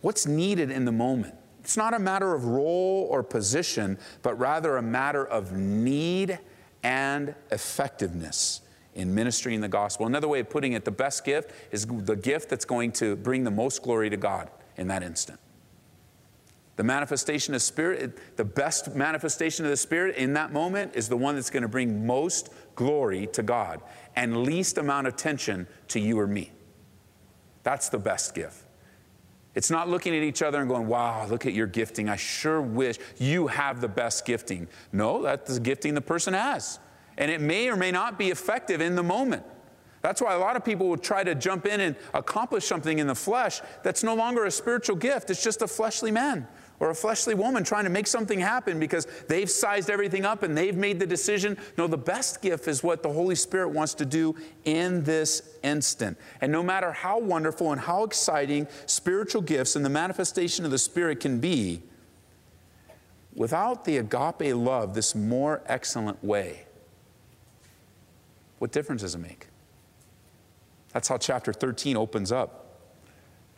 What's 0.00 0.26
needed 0.26 0.72
in 0.72 0.86
the 0.86 0.92
moment? 0.92 1.36
It's 1.60 1.76
not 1.76 1.94
a 1.94 2.00
matter 2.00 2.34
of 2.34 2.46
role 2.46 3.06
or 3.08 3.22
position, 3.22 3.96
but 4.22 4.36
rather 4.40 4.76
a 4.76 4.82
matter 4.82 5.24
of 5.24 5.52
need 5.52 6.40
and 6.82 7.32
effectiveness 7.52 8.62
in 8.96 9.14
ministering 9.14 9.60
the 9.60 9.68
gospel. 9.68 10.04
Another 10.04 10.26
way 10.26 10.40
of 10.40 10.50
putting 10.50 10.72
it, 10.72 10.84
the 10.84 10.90
best 10.90 11.24
gift 11.24 11.52
is 11.70 11.86
the 11.86 12.16
gift 12.16 12.50
that's 12.50 12.64
going 12.64 12.90
to 12.90 13.14
bring 13.14 13.44
the 13.44 13.52
most 13.52 13.84
glory 13.84 14.10
to 14.10 14.16
God 14.16 14.50
in 14.78 14.88
that 14.88 15.04
instant. 15.04 15.38
The 16.74 16.84
manifestation 16.84 17.54
of 17.54 17.60
Spirit, 17.60 18.36
the 18.36 18.44
best 18.44 18.96
manifestation 18.96 19.66
of 19.66 19.70
the 19.70 19.76
Spirit 19.76 20.16
in 20.16 20.32
that 20.32 20.50
moment 20.50 20.96
is 20.96 21.10
the 21.10 21.16
one 21.16 21.34
that's 21.34 21.50
going 21.50 21.62
to 21.62 21.68
bring 21.68 22.06
most 22.06 22.48
glory 22.80 23.26
to 23.26 23.42
God 23.42 23.82
and 24.16 24.42
least 24.42 24.78
amount 24.78 25.06
of 25.06 25.14
tension 25.14 25.66
to 25.88 26.00
you 26.00 26.18
or 26.18 26.26
me. 26.26 26.50
That's 27.62 27.90
the 27.90 27.98
best 27.98 28.34
gift. 28.34 28.64
It's 29.54 29.70
not 29.70 29.90
looking 29.90 30.16
at 30.16 30.22
each 30.22 30.40
other 30.40 30.60
and 30.60 30.66
going, 30.66 30.86
wow, 30.86 31.26
look 31.26 31.44
at 31.44 31.52
your 31.52 31.66
gifting. 31.66 32.08
I 32.08 32.16
sure 32.16 32.62
wish 32.62 32.96
you 33.18 33.48
have 33.48 33.82
the 33.82 33.88
best 33.88 34.24
gifting. 34.24 34.66
No, 34.92 35.20
that's 35.20 35.56
the 35.56 35.60
gifting 35.60 35.92
the 35.92 36.00
person 36.00 36.32
has. 36.32 36.78
And 37.18 37.30
it 37.30 37.42
may 37.42 37.68
or 37.68 37.76
may 37.76 37.90
not 37.90 38.18
be 38.18 38.30
effective 38.30 38.80
in 38.80 38.94
the 38.94 39.02
moment. 39.02 39.44
That's 40.00 40.22
why 40.22 40.32
a 40.32 40.38
lot 40.38 40.56
of 40.56 40.64
people 40.64 40.88
will 40.88 40.96
try 40.96 41.22
to 41.22 41.34
jump 41.34 41.66
in 41.66 41.80
and 41.80 41.96
accomplish 42.14 42.64
something 42.64 42.98
in 42.98 43.06
the 43.06 43.14
flesh 43.14 43.60
that's 43.82 44.02
no 44.02 44.14
longer 44.14 44.46
a 44.46 44.50
spiritual 44.50 44.96
gift, 44.96 45.28
it's 45.28 45.44
just 45.44 45.60
a 45.60 45.68
fleshly 45.68 46.10
man 46.10 46.48
or 46.80 46.88
a 46.88 46.94
fleshly 46.94 47.34
woman 47.34 47.62
trying 47.62 47.84
to 47.84 47.90
make 47.90 48.06
something 48.06 48.40
happen 48.40 48.80
because 48.80 49.06
they've 49.28 49.50
sized 49.50 49.90
everything 49.90 50.24
up 50.24 50.42
and 50.42 50.56
they've 50.56 50.76
made 50.76 50.98
the 50.98 51.06
decision. 51.06 51.56
No, 51.76 51.86
the 51.86 51.98
best 51.98 52.40
gift 52.40 52.66
is 52.66 52.82
what 52.82 53.02
the 53.02 53.12
Holy 53.12 53.34
Spirit 53.34 53.68
wants 53.68 53.92
to 53.94 54.06
do 54.06 54.34
in 54.64 55.04
this 55.04 55.56
instant. 55.62 56.16
And 56.40 56.50
no 56.50 56.62
matter 56.62 56.90
how 56.90 57.18
wonderful 57.18 57.70
and 57.70 57.80
how 57.80 58.04
exciting 58.04 58.66
spiritual 58.86 59.42
gifts 59.42 59.76
and 59.76 59.84
the 59.84 59.90
manifestation 59.90 60.64
of 60.64 60.70
the 60.70 60.78
Spirit 60.78 61.20
can 61.20 61.38
be, 61.38 61.82
without 63.34 63.84
the 63.84 63.98
agape 63.98 64.54
love, 64.54 64.94
this 64.94 65.14
more 65.14 65.62
excellent 65.66 66.24
way, 66.24 66.64
what 68.58 68.72
difference 68.72 69.02
does 69.02 69.14
it 69.14 69.18
make? 69.18 69.48
That's 70.94 71.08
how 71.08 71.18
chapter 71.18 71.52
13 71.52 71.96
opens 71.96 72.32
up. 72.32 72.59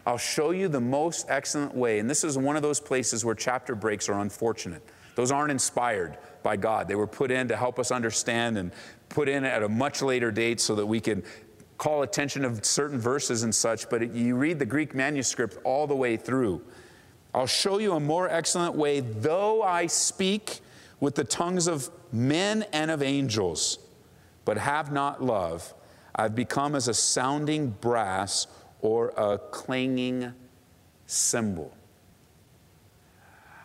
I'll 0.07 0.19
show 0.19 0.51
you 0.51 0.69
the 0.69 0.81
most 0.81 1.27
excellent 1.29 1.75
way. 1.75 1.99
And 1.99 2.11
this 2.11 2.25
is 2.25 2.37
one 2.37 2.57
of 2.57 2.63
those 2.63 2.81
places 2.81 3.25
where 3.25 3.35
chapter 3.35 3.75
breaks 3.75 4.09
are 4.09 4.21
unfortunate. 4.21 4.83
Those 5.15 5.31
aren't 5.31 5.51
inspired 5.51 6.19
by 6.43 6.57
God. 6.57 6.89
They 6.89 6.95
were 6.95 7.07
put 7.07 7.31
in 7.31 7.49
to 7.49 7.57
help 7.57 7.79
us 7.79 7.91
understand 7.91 8.59
and 8.59 8.73
put 9.09 9.29
in 9.29 9.45
at 9.45 9.63
a 9.63 9.69
much 9.69 10.03
later 10.03 10.31
date 10.31 10.61
so 10.61 10.75
that 10.75 10.87
we 10.87 11.01
can 11.01 11.23
call 11.79 12.03
attention 12.03 12.45
of 12.45 12.65
certain 12.65 12.99
verses 12.99 13.43
and 13.43 13.55
such. 13.55 13.89
But 13.89 14.13
you 14.13 14.37
read 14.37 14.59
the 14.59 14.67
Greek 14.67 14.95
manuscript 14.95 15.59
all 15.65 15.87
the 15.87 15.97
way 15.97 16.17
through. 16.17 16.63
I'll 17.35 17.47
show 17.47 17.79
you 17.79 17.95
a 17.95 18.01
more 18.01 18.29
excellent 18.29 18.75
way, 18.75 19.01
though 19.01 19.63
I 19.63 19.87
speak 19.87 20.61
with 21.01 21.15
the 21.15 21.25
tongues 21.25 21.67
of 21.67 21.91
men 22.13 22.65
and 22.73 22.91
of 22.91 23.03
angels, 23.03 23.79
but 24.45 24.59
have 24.59 24.93
not 24.93 25.23
love. 25.23 25.73
I've 26.15 26.35
become 26.35 26.75
as 26.75 26.89
a 26.89 26.95
sounding 26.95 27.71
brass 27.71 28.47
or 28.83 29.15
a 29.17 29.39
clanging 29.39 30.35
cymbal. 31.07 31.73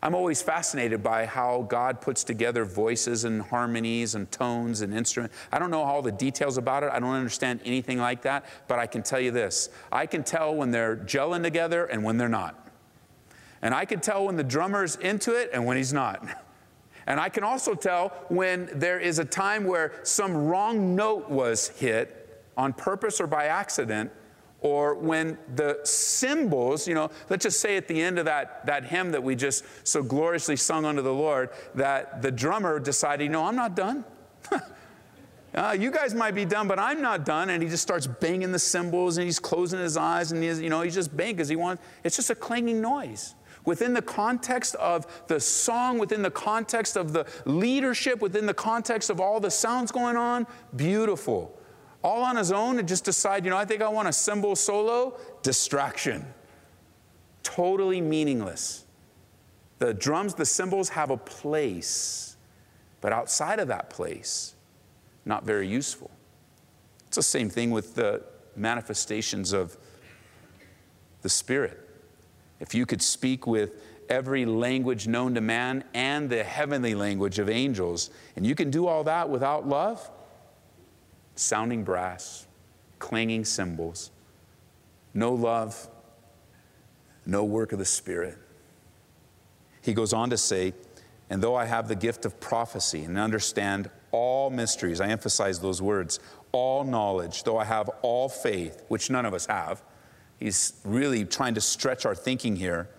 I'm 0.02 0.14
always 0.14 0.44
fascinated 0.44 1.02
by 1.02 1.26
how 1.26 1.66
God 1.68 2.02
puts 2.02 2.24
together 2.24 2.64
voices 2.66 3.24
and 3.24 3.42
harmonies 3.42 4.14
and 4.14 4.32
tones 4.32 4.82
and 4.82 4.94
instruments. 4.94 5.36
I 5.52 5.58
don't 5.58 5.72
know 5.72 5.82
all 5.82 6.04
the 6.04 6.12
details 6.12 6.58
about 6.58 6.84
it. 6.84 6.92
I 6.94 7.00
don't 7.00 7.16
understand 7.16 7.62
anything 7.66 7.98
like 7.98 8.22
that, 8.22 8.46
but 8.68 8.78
I 8.78 8.86
can 8.86 9.02
tell 9.02 9.20
you 9.20 9.32
this. 9.32 9.70
I 9.92 10.06
can 10.06 10.24
tell 10.24 10.56
when 10.56 10.70
they're 10.70 10.96
gelling 10.96 11.42
together 11.42 11.86
and 11.86 12.04
when 12.04 12.18
they're 12.18 12.30
not. 12.30 12.70
And 13.62 13.74
I 13.74 13.86
can 13.86 14.00
tell 14.00 14.28
when 14.28 14.36
the 14.36 14.44
drummer's 14.44 14.98
into 14.98 15.34
it 15.34 15.50
and 15.52 15.66
when 15.66 15.78
he's 15.78 15.94
not. 15.94 16.26
And 17.10 17.22
I 17.22 17.30
can 17.30 17.46
also 17.46 17.74
tell 17.74 18.10
when 18.28 18.70
there 18.74 19.00
is 19.00 19.18
a 19.18 19.24
time 19.24 19.64
where 19.64 19.94
some 20.04 20.36
wrong 20.36 20.94
note 20.94 21.30
was 21.30 21.70
hit 21.70 22.44
on 22.58 22.74
purpose 22.74 23.22
or 23.22 23.28
by 23.28 23.46
accident 23.46 24.12
or 24.62 24.96
when 24.96 25.38
the 25.56 25.80
cymbals, 25.84 26.88
you 26.88 26.96
know, 26.96 27.12
let's 27.30 27.44
just 27.44 27.60
say 27.60 27.78
at 27.78 27.88
the 27.88 28.02
end 28.02 28.18
of 28.18 28.26
that, 28.26 28.66
that 28.66 28.86
hymn 28.86 29.12
that 29.12 29.22
we 29.22 29.36
just 29.36 29.64
so 29.88 30.02
gloriously 30.02 30.56
sung 30.56 30.86
unto 30.86 31.02
the 31.02 31.14
Lord, 31.14 31.50
that 31.76 32.22
the 32.22 32.32
drummer 32.32 32.80
decided, 32.80 33.26
you 33.26 33.30
know, 33.30 33.44
I'm 33.44 33.56
not 33.56 33.76
done. 33.76 34.04
uh, 35.54 35.72
you 35.80 35.92
guys 35.92 36.16
might 36.16 36.34
be 36.34 36.44
done, 36.44 36.68
but 36.68 36.80
I'm 36.80 37.02
not 37.02 37.24
done. 37.24 37.52
And 37.52 37.62
he 37.62 37.70
just 37.70 37.84
starts 37.84 38.08
banging 38.08 38.52
the 38.52 38.60
cymbals 38.60 39.18
and 39.18 39.26
he's 39.26 39.40
closing 39.40 39.80
his 39.80 39.96
eyes 39.96 40.32
and 40.32 40.42
he's, 40.42 40.60
you 40.60 40.70
know, 40.70 40.82
he's 40.82 40.96
just 40.96 41.16
banging 41.16 41.36
because 41.36 41.50
he 41.50 41.56
wants, 41.56 41.84
it's 42.04 42.16
just 42.16 42.32
a 42.32 42.36
clanging 42.36 42.82
noise. 42.82 43.36
Within 43.64 43.94
the 43.94 44.02
context 44.02 44.76
of 44.76 45.06
the 45.28 45.40
song, 45.40 46.00
within 46.00 46.24
the 46.24 46.32
context 46.32 46.96
of 46.96 47.12
the 47.12 47.28
leadership, 47.46 48.22
within 48.22 48.46
the 48.46 48.54
context 48.54 49.10
of 49.10 49.20
all 49.20 49.40
the 49.40 49.52
sounds 49.52 49.92
going 49.92 50.16
on, 50.16 50.48
beautiful. 50.76 51.60
All 52.04 52.24
on 52.24 52.36
his 52.36 52.52
own 52.52 52.80
and 52.80 52.88
just 52.88 53.06
decide, 53.06 53.44
you 53.44 53.50
know, 53.50 53.58
I 53.58 53.66
think 53.66 53.82
I 53.82 53.88
want 53.88 54.08
a 54.08 54.14
cymbal 54.14 54.56
solo, 54.56 55.18
distraction. 55.42 56.26
Totally 57.44 58.02
meaningless. 58.02 58.86
The 59.80 59.94
drums, 59.94 60.34
the 60.34 60.46
cymbals 60.46 60.90
have 60.90 61.10
a 61.10 61.18
place, 61.18 62.38
but 63.02 63.14
outside 63.14 63.60
of 63.60 63.68
that 63.68 63.90
place, 63.90 64.56
not 65.26 65.44
very 65.44 65.68
useful. 65.68 66.10
It's 67.08 67.18
the 67.18 67.24
same 67.24 67.50
thing 67.50 67.72
with 67.72 67.96
the 67.96 68.24
manifestations 68.56 69.54
of 69.54 69.78
the 71.22 71.30
Spirit. 71.30 71.80
If 72.60 72.74
you 72.74 72.86
could 72.86 73.02
speak 73.02 73.46
with 73.46 73.76
every 74.10 74.46
language 74.46 75.08
known 75.08 75.36
to 75.36 75.42
man 75.42 75.84
and 75.94 76.30
the 76.30 76.44
heavenly 76.44 76.96
language 76.96 77.40
of 77.40 77.50
angels, 77.50 78.10
and 78.36 78.46
you 78.46 78.56
can 78.56 78.72
do 78.72 78.88
all 78.88 79.04
that 79.04 79.30
without 79.30 79.68
love, 79.68 80.10
sounding 81.38 81.84
brass, 81.84 82.48
clanging 83.00 83.46
cymbals, 83.46 84.12
no 85.14 85.34
love, 85.34 85.88
no 87.26 87.44
work 87.44 87.72
of 87.72 87.80
the 87.80 87.86
Spirit. 87.86 88.38
He 89.82 89.94
goes 89.94 90.14
on 90.14 90.30
to 90.32 90.38
say, 90.38 90.74
and 91.30 91.42
though 91.42 91.56
I 91.56 91.66
have 91.66 91.88
the 91.88 91.96
gift 91.96 92.26
of 92.26 92.40
prophecy 92.40 93.04
and 93.04 93.18
understand 93.18 93.90
all 94.12 94.50
mysteries, 94.50 95.02
I 95.02 95.08
emphasize 95.10 95.60
those 95.60 95.82
words, 95.82 96.20
all 96.52 96.84
knowledge, 96.84 97.44
though 97.44 97.58
I 97.58 97.66
have 97.66 97.90
all 98.02 98.30
faith, 98.30 98.84
which 98.88 99.10
none 99.10 99.26
of 99.26 99.34
us 99.34 99.46
have, 99.48 99.84
he's 100.40 100.74
really 100.86 101.26
trying 101.26 101.54
to 101.56 101.62
stretch 101.62 102.06
our 102.06 102.16
thinking 102.16 102.56
here. 102.56 102.90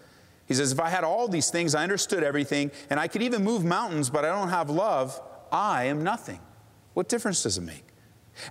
He 0.47 0.54
says, 0.54 0.73
If 0.73 0.80
I 0.80 0.88
had 0.88 1.04
all 1.04 1.28
these 1.28 1.50
things, 1.50 1.75
I 1.75 1.83
understood 1.83 2.23
everything, 2.23 2.71
and 2.90 3.00
I 3.00 3.09
could 3.09 3.23
even 3.23 3.42
move 3.42 3.64
mountains, 3.64 4.11
but 4.11 4.25
I 4.25 4.28
don't 4.28 4.50
have 4.50 4.68
love, 4.71 5.21
I 5.50 5.85
am 5.85 6.04
nothing. 6.04 6.40
What 6.95 7.09
difference 7.09 7.42
does 7.42 7.59
it 7.59 7.62
make? 7.62 7.88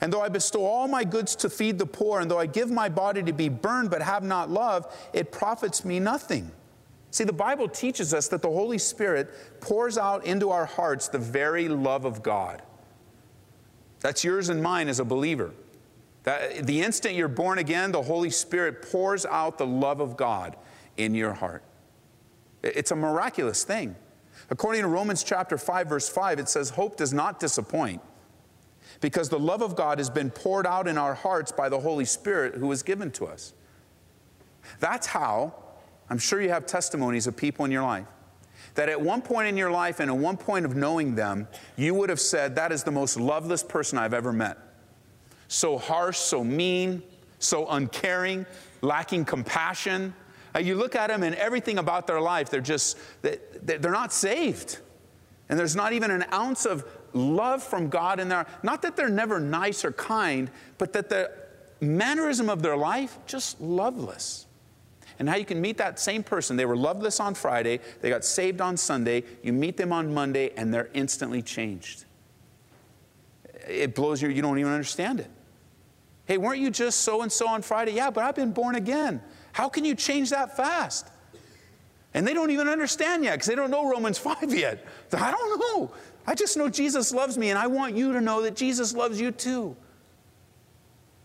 And 0.01 0.12
though 0.12 0.22
I 0.22 0.29
bestow 0.29 0.65
all 0.65 0.88
my 0.88 1.03
goods 1.03 1.36
to 1.38 1.50
feed 1.50 1.77
the 1.77 1.86
poor, 1.86 2.20
and 2.20 2.29
though 2.29 2.39
I 2.39 2.46
give 2.46 2.70
my 2.70 2.89
body 2.89 3.24
to 3.24 3.34
be 3.34 3.50
burned 3.50 3.89
but 3.89 4.01
have 4.01 4.24
not 4.24 4.50
love, 4.50 4.94
it 5.13 5.32
profits 5.32 5.86
me 5.86 6.00
nothing. 6.00 6.51
See, 7.12 7.24
the 7.24 7.34
Bible 7.34 7.70
teaches 7.70 8.13
us 8.13 8.27
that 8.27 8.41
the 8.41 8.50
Holy 8.50 8.77
Spirit 8.77 9.62
pours 9.62 9.98
out 9.98 10.25
into 10.25 10.50
our 10.50 10.65
hearts 10.65 11.08
the 11.08 11.17
very 11.17 11.67
love 11.70 12.06
of 12.06 12.22
God. 12.22 12.62
That's 14.01 14.24
yours 14.24 14.50
and 14.50 14.62
mine 14.62 14.88
as 14.88 15.00
a 15.00 15.06
believer. 15.06 15.51
That 16.24 16.67
the 16.67 16.82
instant 16.82 17.15
you're 17.15 17.29
born 17.29 17.58
again, 17.58 17.91
the 17.91 18.01
Holy 18.01 18.29
Spirit 18.29 18.82
pours 18.91 19.25
out 19.25 19.58
the 19.58 19.65
love 19.65 20.01
of 20.01 20.17
God 20.17 20.58
in 20.98 21.15
your 21.15 21.34
heart. 21.34 21.63
It's 22.62 22.91
a 22.91 22.96
miraculous 22.96 23.63
thing. 23.63 23.96
According 24.50 24.82
to 24.82 24.88
Romans 24.88 25.24
chapter 25.24 25.58
5 25.58 25.88
verse 25.88 26.10
5, 26.10 26.39
it 26.39 26.50
says 26.50 26.72
hope 26.72 26.98
does 26.98 27.13
not 27.13 27.39
disappoint 27.39 28.01
because 29.01 29.30
the 29.30 29.39
love 29.39 29.62
of 29.62 29.75
God 29.75 29.98
has 29.98 30.10
been 30.10 30.30
poured 30.30 30.66
out 30.66 30.88
in 30.88 30.98
our 30.98 31.13
hearts 31.13 31.51
by 31.51 31.70
the 31.70 31.80
Holy 31.80 32.06
Spirit 32.06 32.56
who 32.56 32.68
was 32.68 32.84
given 32.84 33.12
to 33.12 33.25
us. 33.25 33.54
That's 34.80 35.08
how 35.08 35.54
I'm 36.10 36.18
sure 36.18 36.42
you 36.42 36.50
have 36.50 36.66
testimonies 36.66 37.27
of 37.27 37.36
people 37.36 37.66
in 37.66 37.72
your 37.72 37.84
life 37.84 38.08
that 38.77 38.89
at 38.89 39.01
one 39.01 39.22
point 39.24 39.48
in 39.48 39.58
your 39.58 39.72
life 39.72 40.00
and 40.00 40.10
at 40.10 40.18
one 40.18 40.38
point 40.38 40.63
of 40.63 40.75
knowing 40.75 41.16
them, 41.16 41.48
you 41.77 41.96
would 41.96 42.10
have 42.10 42.20
said, 42.20 42.56
That 42.56 42.72
is 42.72 42.84
the 42.84 42.92
most 42.92 43.20
loveless 43.20 43.63
person 43.63 43.98
I've 43.98 44.13
ever 44.13 44.32
met. 44.32 44.58
So 45.48 45.77
harsh, 45.77 46.18
so 46.18 46.44
mean, 46.44 47.01
so 47.39 47.68
uncaring, 47.68 48.46
lacking 48.82 49.25
compassion. 49.25 50.13
Uh, 50.56 50.60
you 50.60 50.75
look 50.75 50.96
at 50.96 51.08
them 51.08 51.24
and 51.24 51.36
everything 51.36 51.80
about 51.80 52.06
their 52.06 52.22
life, 52.22 52.50
they're 52.50 52.62
just, 52.62 52.98
they're 53.22 53.80
not 53.92 54.13
saved. 54.13 54.80
And 55.50 55.58
there's 55.58 55.75
not 55.75 55.94
even 55.94 56.12
an 56.12 56.25
ounce 56.32 56.66
of 56.66 56.86
love 57.14 57.64
from 57.64 57.90
God 57.90 58.20
in 58.20 58.30
there. 58.30 58.46
Not 58.64 58.82
that 58.84 58.96
they're 58.96 59.10
never 59.10 59.40
nice 59.40 59.84
or 59.86 59.92
kind, 59.92 60.50
but 60.78 60.94
that 60.94 61.10
the 61.10 61.32
mannerism 61.80 62.50
of 62.50 62.62
their 62.62 62.78
life, 62.78 63.18
just 63.26 63.60
loveless 63.62 64.48
and 65.20 65.28
how 65.28 65.36
you 65.36 65.46
can 65.46 65.60
meet 65.60 65.78
that 65.78 66.00
same 66.00 66.24
person. 66.24 66.58
They 66.58 66.66
were 66.66 66.78
loveless 66.78 67.20
on 67.20 67.34
Friday, 67.34 67.80
they 68.02 68.10
got 68.10 68.24
saved 68.24 68.62
on 68.62 68.78
Sunday, 68.78 69.24
you 69.44 69.54
meet 69.54 69.78
them 69.78 69.92
on 69.92 70.14
Monday, 70.14 70.52
and 70.56 70.74
they're 70.74 70.90
instantly 70.94 71.42
changed. 71.42 72.06
It 73.68 73.96
blows 73.96 74.22
you, 74.22 74.30
you 74.30 74.42
don't 74.42 74.60
even 74.60 74.72
understand 74.72 75.20
it. 75.20 75.30
Hey, 76.26 76.38
weren't 76.38 76.60
you 76.60 76.70
just 76.70 77.02
so 77.02 77.22
and 77.22 77.32
so 77.32 77.48
on 77.48 77.62
Friday? 77.62 77.94
Yeah, 77.94 78.10
but 78.10 78.24
I've 78.24 78.36
been 78.36 78.52
born 78.52 78.76
again. 78.76 79.22
How 79.54 79.70
can 79.70 79.86
you 79.86 79.96
change 79.96 80.30
that 80.32 80.56
fast? 80.58 81.08
And 82.14 82.28
they 82.28 82.34
don't 82.34 82.52
even 82.52 82.68
understand 82.68 83.24
yet 83.24 83.34
because 83.36 83.48
they 83.48 83.56
don't 83.56 83.72
know 83.72 83.90
Romans 83.90 84.18
5 84.18 84.54
yet. 84.54 84.86
I 85.14 85.32
don't 85.32 85.60
know. 85.60 85.92
I 86.27 86.36
just 86.36 86.57
know 86.57 86.67
Jesus 86.67 87.13
loves 87.13 87.38
me, 87.38 87.50
and 87.50 87.57
I 87.57 87.67
want 87.67 87.96
you 87.96 88.12
to 88.12 88.19
know 88.19 88.41
that 88.41 88.55
Jesus 88.55 88.93
loves 88.93 89.19
you 89.19 89.31
too. 89.31 89.77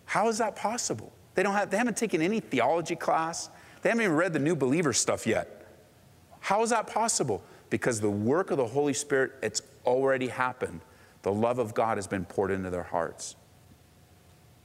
How 0.04 0.28
is 0.28 0.38
that 0.38 0.54
possible? 0.54 1.12
They, 1.35 1.42
don't 1.42 1.54
have, 1.54 1.71
they 1.71 1.76
haven't 1.76 1.97
taken 1.97 2.23
any 2.23 2.38
theology 2.38 2.94
class. 2.94 3.50
They 3.82 3.88
haven't 3.88 4.04
even 4.04 4.16
read 4.16 4.32
the 4.32 4.38
new 4.38 4.54
believer 4.54 4.92
stuff 4.92 5.26
yet. 5.26 5.66
How 6.38 6.62
is 6.62 6.71
that 6.71 6.87
possible? 6.87 7.42
Because 7.68 8.00
the 8.00 8.11
work 8.11 8.50
of 8.50 8.59
the 8.59 8.66
Holy 8.66 8.92
Spirit, 8.92 9.32
it's 9.42 9.62
already 9.85 10.28
happened. 10.28 10.80
The 11.23 11.32
love 11.32 11.59
of 11.59 11.75
God 11.75 11.99
has 11.99 12.06
been 12.06 12.25
poured 12.25 12.50
into 12.50 12.71
their 12.71 12.82
hearts. 12.82 13.35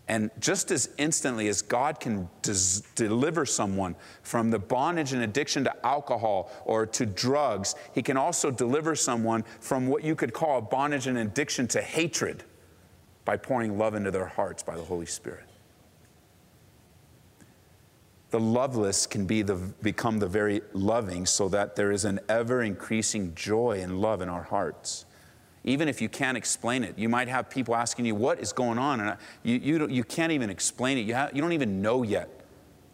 And 0.08 0.32
just 0.40 0.72
as 0.72 0.90
instantly 0.98 1.50
as 1.50 1.62
God 1.62 2.00
can 2.00 2.30
des- 2.42 2.82
deliver 2.96 3.46
someone 3.46 3.96
from 4.22 4.52
the 4.52 4.60
bondage 4.60 5.12
and 5.12 5.24
addiction 5.24 5.66
to 5.66 5.86
alcohol 5.86 6.52
or 6.66 6.86
to 6.86 7.06
drugs, 7.06 7.76
He 7.94 8.02
can 8.02 8.16
also 8.16 8.50
deliver 8.50 8.96
someone 8.96 9.44
from 9.60 9.88
what 9.88 10.04
you 10.04 10.16
could 10.16 10.34
call 10.34 10.60
a 10.60 10.62
bondage 10.62 11.08
and 11.08 11.18
addiction 11.18 11.68
to 11.70 11.82
hatred 11.82 12.44
by 13.26 13.36
pouring 13.36 13.78
love 13.78 13.96
into 13.96 14.12
their 14.12 14.28
hearts 14.28 14.64
by 14.64 14.76
the 14.76 14.84
Holy 14.84 15.06
Spirit 15.06 15.44
the 18.30 18.40
loveless 18.40 19.08
can 19.08 19.26
be 19.26 19.42
the, 19.42 19.56
become 19.56 20.20
the 20.20 20.28
very 20.28 20.62
loving 20.74 21.26
so 21.26 21.48
that 21.50 21.76
there 21.76 21.92
is 21.92 22.06
an 22.06 22.20
ever 22.28 22.62
increasing 22.62 23.34
joy 23.36 23.80
and 23.82 24.02
love 24.02 24.22
in 24.22 24.30
our 24.30 24.44
hearts. 24.44 25.06
Even 25.68 25.90
if 25.90 26.02
you 26.02 26.08
can't 26.08 26.38
explain 26.38 26.86
it, 26.86 26.98
you 26.98 27.10
might 27.10 27.28
have 27.28 27.50
people 27.50 27.76
asking 27.76 28.06
you, 28.06 28.16
What 28.16 28.40
is 28.40 28.54
going 28.54 28.78
on? 28.78 29.02
And 29.02 29.18
you, 29.44 29.56
you, 29.58 29.88
you 29.90 30.04
can't 30.06 30.32
even 30.32 30.50
explain 30.50 30.98
it. 30.98 31.02
You, 31.02 31.14
have, 31.14 31.36
you 31.36 31.42
don't 31.42 31.52
even 31.52 31.82
know 31.82 32.04
yet. 32.04 32.30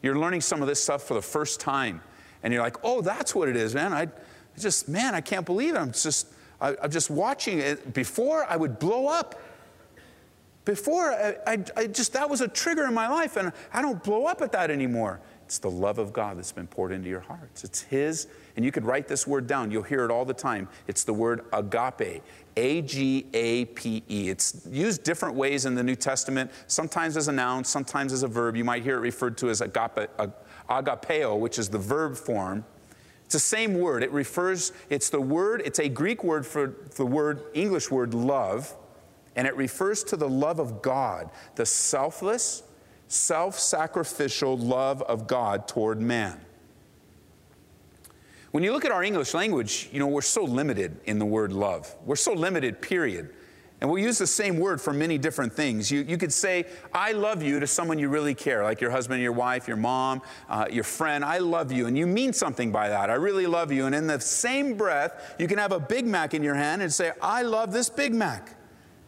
You're 0.01 0.18
learning 0.18 0.42
some 0.42 0.60
of 0.63 0.68
this 0.68 0.82
stuff 0.82 1.03
for 1.03 1.13
the 1.13 1.22
first 1.22 1.60
time. 1.60 2.01
And 2.42 2.51
you're 2.51 2.63
like, 2.63 2.77
Oh, 2.84 3.01
that's 3.01 3.36
what 3.36 3.48
it 3.48 3.56
is, 3.56 3.75
man. 3.75 3.94
I 3.94 4.08
just, 4.58 4.89
man, 4.89 5.13
I 5.13 5.22
can't 5.22 5.46
believe 5.46 5.75
it. 5.75 5.77
I'm 5.77 5.92
just, 5.92 6.34
I, 6.60 6.75
I'm 6.82 6.89
just 6.89 7.12
watching 7.12 7.60
it. 7.60 7.94
Before, 7.94 8.44
I 8.50 8.56
would 8.56 8.80
blow 8.80 9.06
up. 9.06 9.39
Before, 10.65 11.12
I, 11.12 11.36
I, 11.46 11.63
I, 11.77 11.88
just, 11.88 12.13
that 12.13 12.27
was 12.27 12.42
a 12.42 12.48
trigger 12.48 12.86
in 12.86 12.94
my 12.96 13.08
life, 13.08 13.38
and 13.38 13.51
I 13.72 13.84
don't 13.84 14.03
blow 14.03 14.25
up 14.25 14.42
at 14.42 14.51
that 14.53 14.72
anymore. 14.72 15.20
It's 15.53 15.60
the 15.60 15.69
love 15.69 16.00
of 16.00 16.13
God 16.13 16.39
that's 16.39 16.51
been 16.51 16.65
poured 16.65 16.91
into 16.91 17.10
your 17.10 17.19
hearts. 17.19 17.63
It's 17.63 17.83
His, 17.83 18.25
and 18.55 18.65
you 18.65 18.72
could 18.72 18.86
write 18.86 19.07
this 19.07 19.27
word 19.27 19.45
down. 19.45 19.69
You'll 19.69 19.83
hear 19.83 20.03
it 20.03 20.10
all 20.10 20.25
the 20.25 20.33
time. 20.33 20.67
It's 20.88 21.03
the 21.03 21.13
word 21.13 21.45
agape, 21.53 22.24
A 22.57 22.81
G 22.81 23.27
A 23.36 23.65
P 23.65 24.01
E. 24.10 24.29
It's 24.31 24.65
used 24.67 25.03
different 25.03 25.36
ways 25.36 25.65
in 25.65 25.75
the 25.75 25.83
New 25.83 25.95
Testament, 25.95 26.50
sometimes 26.65 27.17
as 27.17 27.27
a 27.27 27.31
noun, 27.31 27.65
sometimes 27.65 28.13
as 28.13 28.24
a 28.24 28.27
verb. 28.27 28.55
You 28.55 28.63
might 28.63 28.81
hear 28.81 28.98
it 28.98 29.01
referred 29.01 29.38
to 29.38 29.51
as 29.51 29.62
agape, 29.62 30.10
agapeo, 30.67 31.38
which 31.38 31.60
is 31.60 31.69
the 31.69 31.77
verb 31.77 32.17
form. 32.17 32.65
It's 33.25 33.33
the 33.33 33.39
same 33.39 33.75
word. 33.75 34.01
It 34.01 34.12
refers, 34.12 34.72
it's 34.89 35.12
the 35.12 35.22
word, 35.22 35.62
it's 35.65 35.77
a 35.77 35.88
Greek 35.88 36.24
word 36.24 36.48
for 36.48 36.74
the 36.95 37.05
word, 37.05 37.43
English 37.53 37.91
word 37.91 38.15
love 38.15 38.75
and 39.36 39.48
it 39.48 39.55
refers 39.55 40.03
to 40.03 40.15
the 40.15 40.29
love 40.29 40.60
of 40.60 40.81
God, 40.81 41.29
the 41.55 41.65
selfless, 41.65 42.62
self 43.07 43.60
sacrificial 43.60 44.57
love 44.57 45.01
of 45.03 45.27
God 45.27 45.67
toward 45.67 46.01
man. 46.01 46.39
When 48.51 48.63
you 48.63 48.72
look 48.72 48.86
at 48.86 48.91
our 48.91 49.03
English 49.03 49.33
language, 49.33 49.89
you 49.91 49.98
know, 49.98 50.07
we're 50.07 50.22
so 50.22 50.43
limited 50.43 51.00
in 51.05 51.17
the 51.17 51.25
word 51.25 51.51
love. 51.51 51.95
We're 52.05 52.15
so 52.15 52.33
limited, 52.33 52.81
period. 52.81 53.33
And 53.81 53.89
we'll 53.91 54.01
use 54.01 54.17
the 54.17 54.27
same 54.27 54.60
word 54.60 54.79
for 54.79 54.93
many 54.93 55.17
different 55.17 55.51
things. 55.51 55.91
You, 55.91 56.03
you 56.03 56.17
could 56.17 56.31
say, 56.31 56.65
I 56.93 57.12
love 57.12 57.43
you 57.43 57.60
to 57.60 57.67
someone 57.67 58.00
you 58.00 58.07
really 58.07 58.33
care, 58.33 58.63
like 58.63 58.79
your 58.79 58.91
husband, 58.91 59.22
your 59.22 59.33
wife, 59.33 59.67
your 59.67 59.75
mom, 59.75 60.22
uh, 60.48 60.67
your 60.72 60.86
friend. 60.86 61.25
I 61.25 61.39
love 61.39 61.72
you. 61.72 61.88
And 61.88 61.98
you 61.98 62.07
mean 62.07 62.31
something 62.31 62.72
by 62.72 62.88
that. 62.88 63.10
I 63.10 63.15
really 63.15 63.45
love 63.45 63.74
you. 63.74 63.88
And 63.88 63.93
in 63.93 64.07
the 64.07 64.22
same 64.22 64.77
breath, 64.77 65.36
you 65.38 65.48
can 65.48 65.57
have 65.57 65.74
a 65.74 65.79
Big 65.79 66.05
Mac 66.05 66.33
in 66.33 66.43
your 66.43 66.55
hand 66.55 66.81
and 66.81 66.93
say, 66.93 67.12
I 67.22 67.41
love 67.41 67.74
this 67.74 67.89
Big 67.89 68.13
Mac. 68.13 68.55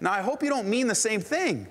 Now, 0.02 0.12
I 0.12 0.22
hope 0.22 0.44
you 0.44 0.50
don't 0.50 0.68
mean 0.68 0.88
the 0.88 0.96
same 0.96 1.22
thing. 1.22 1.68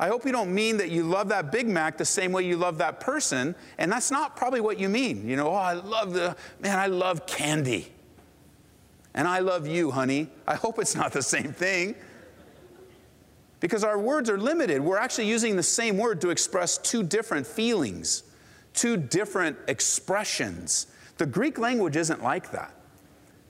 I 0.00 0.08
hope 0.08 0.24
you 0.24 0.32
don't 0.32 0.54
mean 0.54 0.78
that 0.78 0.90
you 0.90 1.02
love 1.02 1.28
that 1.28 1.52
Big 1.52 1.68
Mac 1.68 1.98
the 1.98 2.06
same 2.06 2.32
way 2.32 2.42
you 2.46 2.56
love 2.56 2.78
that 2.78 3.00
person. 3.00 3.54
And 3.76 3.92
that's 3.92 4.10
not 4.10 4.34
probably 4.34 4.62
what 4.62 4.80
you 4.80 4.88
mean. 4.88 5.28
You 5.28 5.36
know, 5.36 5.48
oh, 5.48 5.54
I 5.54 5.74
love 5.74 6.14
the, 6.14 6.34
man, 6.58 6.78
I 6.78 6.86
love 6.86 7.26
candy. 7.26 7.92
And 9.12 9.28
I 9.28 9.40
love 9.40 9.66
you, 9.66 9.90
honey. 9.90 10.28
I 10.48 10.54
hope 10.54 10.78
it's 10.78 10.96
not 10.96 11.12
the 11.12 11.22
same 11.22 11.52
thing. 11.52 11.96
Because 13.60 13.84
our 13.84 13.98
words 13.98 14.30
are 14.30 14.38
limited. 14.38 14.80
We're 14.80 14.96
actually 14.96 15.28
using 15.28 15.54
the 15.54 15.62
same 15.62 15.98
word 15.98 16.22
to 16.22 16.30
express 16.30 16.78
two 16.78 17.02
different 17.02 17.46
feelings, 17.46 18.22
two 18.72 18.96
different 18.96 19.58
expressions. 19.68 20.86
The 21.18 21.26
Greek 21.26 21.58
language 21.58 21.96
isn't 21.96 22.22
like 22.22 22.52
that. 22.52 22.72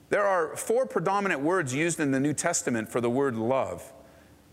There 0.09 0.27
are 0.27 0.57
four 0.57 0.85
predominant 0.85 1.39
words 1.39 1.73
used 1.73 2.01
in 2.01 2.11
the 2.11 2.19
New 2.19 2.33
Testament 2.33 2.91
for 2.91 2.99
the 2.99 3.09
word 3.09 3.37
love 3.37 3.89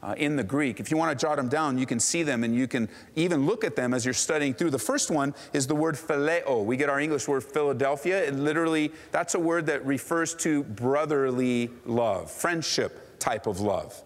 uh, 0.03 0.15
in 0.17 0.37
the 0.37 0.45
Greek. 0.45 0.81
If 0.81 0.91
you 0.91 0.97
want 0.97 1.19
to 1.19 1.27
jot 1.27 1.37
them 1.37 1.49
down, 1.49 1.79
you 1.79 1.87
can 1.87 2.01
see 2.01 2.23
them 2.23 2.45
and 2.45 2.55
you 2.55 2.69
can 2.69 2.89
even 3.17 3.47
look 3.47 3.65
at 3.65 3.77
them 3.77 3.93
as 3.93 4.05
you're 4.05 4.15
studying 4.15 4.55
through. 4.55 4.71
The 4.71 4.79
first 4.79 5.11
one 5.11 5.35
is 5.53 5.67
the 5.67 5.75
word 5.75 5.97
phileo. 5.97 6.65
We 6.65 6.77
get 6.77 6.89
our 6.89 7.01
English 7.01 7.27
word 7.27 7.45
Philadelphia. 7.45 8.25
It 8.25 8.35
literally, 8.35 8.93
that's 9.11 9.35
a 9.35 9.41
word 9.41 9.67
that 9.67 9.85
refers 9.85 10.35
to 10.37 10.63
brotherly 10.63 11.71
love, 11.85 12.31
friendship 12.31 13.19
type 13.19 13.47
of 13.47 13.61
love. 13.61 14.03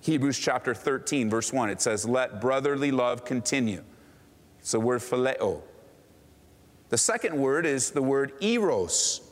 Hebrews 0.00 0.38
chapter 0.38 0.74
13, 0.74 1.28
verse 1.28 1.52
1, 1.52 1.70
it 1.70 1.80
says, 1.80 2.06
Let 2.06 2.40
brotherly 2.40 2.90
love 2.90 3.24
continue. 3.24 3.82
It's 4.60 4.72
the 4.72 4.80
word 4.80 5.00
phileo. 5.00 5.62
The 6.88 6.98
second 6.98 7.36
word 7.36 7.66
is 7.66 7.90
the 7.90 8.02
word 8.02 8.32
eros. 8.40 9.25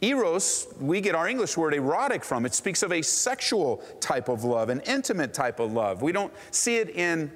Eros, 0.00 0.66
we 0.80 1.00
get 1.00 1.14
our 1.14 1.28
English 1.28 1.56
word 1.56 1.74
erotic 1.74 2.24
from. 2.24 2.44
It 2.44 2.54
speaks 2.54 2.82
of 2.82 2.92
a 2.92 3.02
sexual 3.02 3.82
type 4.00 4.28
of 4.28 4.44
love, 4.44 4.68
an 4.68 4.80
intimate 4.80 5.32
type 5.32 5.60
of 5.60 5.72
love. 5.72 6.02
We 6.02 6.12
don't 6.12 6.32
see 6.50 6.76
it 6.76 6.90
in 6.90 7.30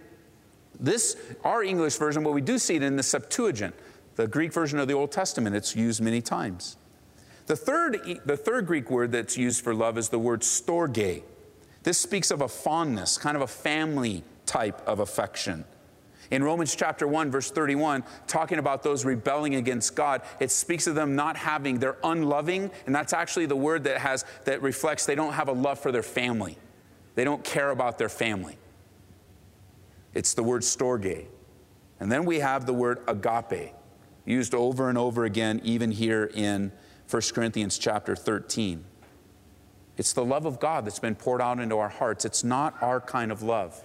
this, 0.78 1.16
our 1.44 1.62
English 1.62 1.96
version, 1.96 2.22
but 2.22 2.32
we 2.32 2.40
do 2.40 2.58
see 2.58 2.76
it 2.76 2.82
in 2.82 2.96
the 2.96 3.02
Septuagint, 3.02 3.74
the 4.16 4.26
Greek 4.26 4.52
version 4.52 4.78
of 4.78 4.88
the 4.88 4.94
Old 4.94 5.12
Testament. 5.12 5.56
It's 5.56 5.74
used 5.74 6.00
many 6.00 6.20
times. 6.20 6.76
The 7.46 7.56
third, 7.56 8.20
the 8.26 8.36
third 8.36 8.66
Greek 8.66 8.90
word 8.90 9.12
that's 9.12 9.36
used 9.36 9.64
for 9.64 9.74
love 9.74 9.96
is 9.96 10.10
the 10.10 10.18
word 10.18 10.42
storge. 10.42 11.22
This 11.82 11.98
speaks 11.98 12.30
of 12.30 12.42
a 12.42 12.48
fondness, 12.48 13.16
kind 13.16 13.36
of 13.36 13.42
a 13.42 13.46
family 13.46 14.22
type 14.44 14.86
of 14.86 15.00
affection. 15.00 15.64
In 16.30 16.44
Romans 16.44 16.74
chapter 16.74 17.08
1, 17.08 17.30
verse 17.30 17.50
31, 17.50 18.04
talking 18.26 18.58
about 18.58 18.82
those 18.82 19.04
rebelling 19.04 19.54
against 19.54 19.94
God, 19.94 20.22
it 20.40 20.50
speaks 20.50 20.86
of 20.86 20.94
them 20.94 21.16
not 21.16 21.36
having, 21.36 21.78
they're 21.78 21.96
unloving, 22.04 22.70
and 22.86 22.94
that's 22.94 23.14
actually 23.14 23.46
the 23.46 23.56
word 23.56 23.84
that 23.84 23.98
has 23.98 24.26
that 24.44 24.60
reflects 24.60 25.06
they 25.06 25.14
don't 25.14 25.32
have 25.32 25.48
a 25.48 25.52
love 25.52 25.78
for 25.78 25.90
their 25.90 26.02
family. 26.02 26.58
They 27.14 27.24
don't 27.24 27.42
care 27.42 27.70
about 27.70 27.98
their 27.98 28.10
family. 28.10 28.58
It's 30.12 30.34
the 30.34 30.42
word 30.42 30.62
storge. 30.62 31.26
And 31.98 32.12
then 32.12 32.24
we 32.26 32.40
have 32.40 32.66
the 32.66 32.74
word 32.74 33.00
agape, 33.08 33.72
used 34.24 34.54
over 34.54 34.88
and 34.88 34.98
over 34.98 35.24
again, 35.24 35.60
even 35.64 35.90
here 35.90 36.30
in 36.34 36.72
1 37.10 37.22
Corinthians 37.34 37.78
chapter 37.78 38.14
13. 38.14 38.84
It's 39.96 40.12
the 40.12 40.24
love 40.24 40.46
of 40.46 40.60
God 40.60 40.84
that's 40.84 41.00
been 41.00 41.16
poured 41.16 41.40
out 41.40 41.58
into 41.58 41.78
our 41.78 41.88
hearts. 41.88 42.24
It's 42.24 42.44
not 42.44 42.80
our 42.82 43.00
kind 43.00 43.32
of 43.32 43.42
love. 43.42 43.84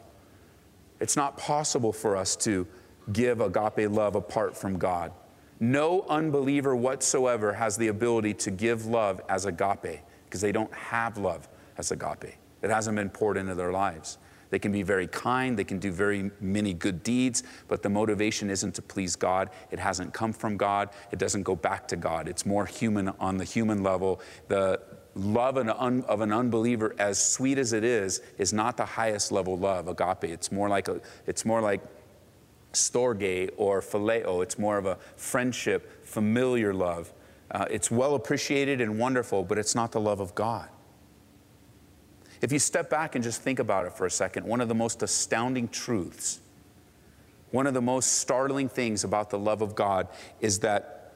It's 1.03 1.17
not 1.17 1.37
possible 1.37 1.91
for 1.91 2.15
us 2.15 2.37
to 2.37 2.65
give 3.11 3.41
agape 3.41 3.91
love 3.91 4.15
apart 4.15 4.55
from 4.55 4.79
God. 4.79 5.11
No 5.59 6.05
unbeliever 6.07 6.77
whatsoever 6.77 7.51
has 7.51 7.75
the 7.75 7.89
ability 7.89 8.35
to 8.35 8.51
give 8.51 8.85
love 8.85 9.19
as 9.27 9.45
agape 9.45 9.99
because 10.23 10.39
they 10.39 10.53
don't 10.53 10.73
have 10.73 11.17
love 11.17 11.49
as 11.77 11.91
agape. 11.91 12.35
It 12.61 12.69
hasn't 12.69 12.95
been 12.95 13.09
poured 13.09 13.35
into 13.35 13.53
their 13.53 13.73
lives. 13.73 14.17
They 14.49 14.59
can 14.59 14.71
be 14.71 14.81
very 14.81 15.07
kind, 15.07 15.59
they 15.59 15.65
can 15.65 15.77
do 15.77 15.91
very 15.91 16.31
many 16.39 16.73
good 16.73 17.03
deeds, 17.03 17.43
but 17.67 17.83
the 17.83 17.89
motivation 17.89 18.49
isn't 18.49 18.73
to 18.75 18.81
please 18.81 19.17
God. 19.17 19.49
It 19.71 19.79
hasn't 19.79 20.13
come 20.13 20.31
from 20.31 20.55
God, 20.55 20.91
it 21.11 21.19
doesn't 21.19 21.43
go 21.43 21.57
back 21.57 21.85
to 21.89 21.97
God. 21.97 22.29
It's 22.29 22.45
more 22.45 22.65
human 22.65 23.09
on 23.19 23.35
the 23.35 23.43
human 23.43 23.83
level. 23.83 24.21
The, 24.47 24.79
love 25.15 25.57
of 25.57 26.21
an 26.21 26.31
unbeliever, 26.31 26.95
as 26.97 27.23
sweet 27.23 27.57
as 27.57 27.73
it 27.73 27.83
is, 27.83 28.21
is 28.37 28.53
not 28.53 28.77
the 28.77 28.85
highest 28.85 29.31
level 29.31 29.57
love, 29.57 29.87
agape. 29.87 30.23
It's 30.23 30.51
more 30.51 30.69
like, 30.69 30.87
a, 30.87 31.01
it's 31.27 31.45
more 31.45 31.61
like 31.61 31.81
storge 32.73 33.49
or 33.57 33.81
phileo. 33.81 34.41
It's 34.43 34.57
more 34.57 34.77
of 34.77 34.85
a 34.85 34.97
friendship, 35.15 36.05
familiar 36.05 36.73
love. 36.73 37.13
Uh, 37.51 37.65
it's 37.69 37.91
well 37.91 38.15
appreciated 38.15 38.81
and 38.81 38.97
wonderful, 38.97 39.43
but 39.43 39.57
it's 39.57 39.75
not 39.75 39.91
the 39.91 40.01
love 40.01 40.19
of 40.19 40.33
God. 40.33 40.69
If 42.41 42.51
you 42.51 42.59
step 42.59 42.89
back 42.89 43.15
and 43.15 43.23
just 43.23 43.41
think 43.41 43.59
about 43.59 43.85
it 43.85 43.93
for 43.93 44.05
a 44.05 44.11
second, 44.11 44.45
one 44.45 44.59
of 44.59 44.67
the 44.67 44.75
most 44.75 45.03
astounding 45.03 45.69
truths, 45.69 46.39
one 47.51 47.67
of 47.67 47.75
the 47.75 47.81
most 47.81 48.13
startling 48.13 48.67
things 48.67 49.03
about 49.03 49.29
the 49.29 49.37
love 49.37 49.61
of 49.61 49.75
God 49.75 50.07
is 50.41 50.59
that 50.59 51.13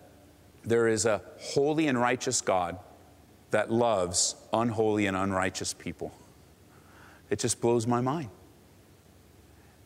there 0.63 0.87
is 0.87 1.05
a 1.05 1.21
holy 1.39 1.87
and 1.87 1.99
righteous 1.99 2.41
God 2.41 2.77
that 3.51 3.71
loves 3.71 4.35
unholy 4.53 5.05
and 5.05 5.15
unrighteous 5.15 5.73
people. 5.73 6.13
It 7.29 7.39
just 7.39 7.61
blows 7.61 7.87
my 7.87 8.01
mind. 8.01 8.29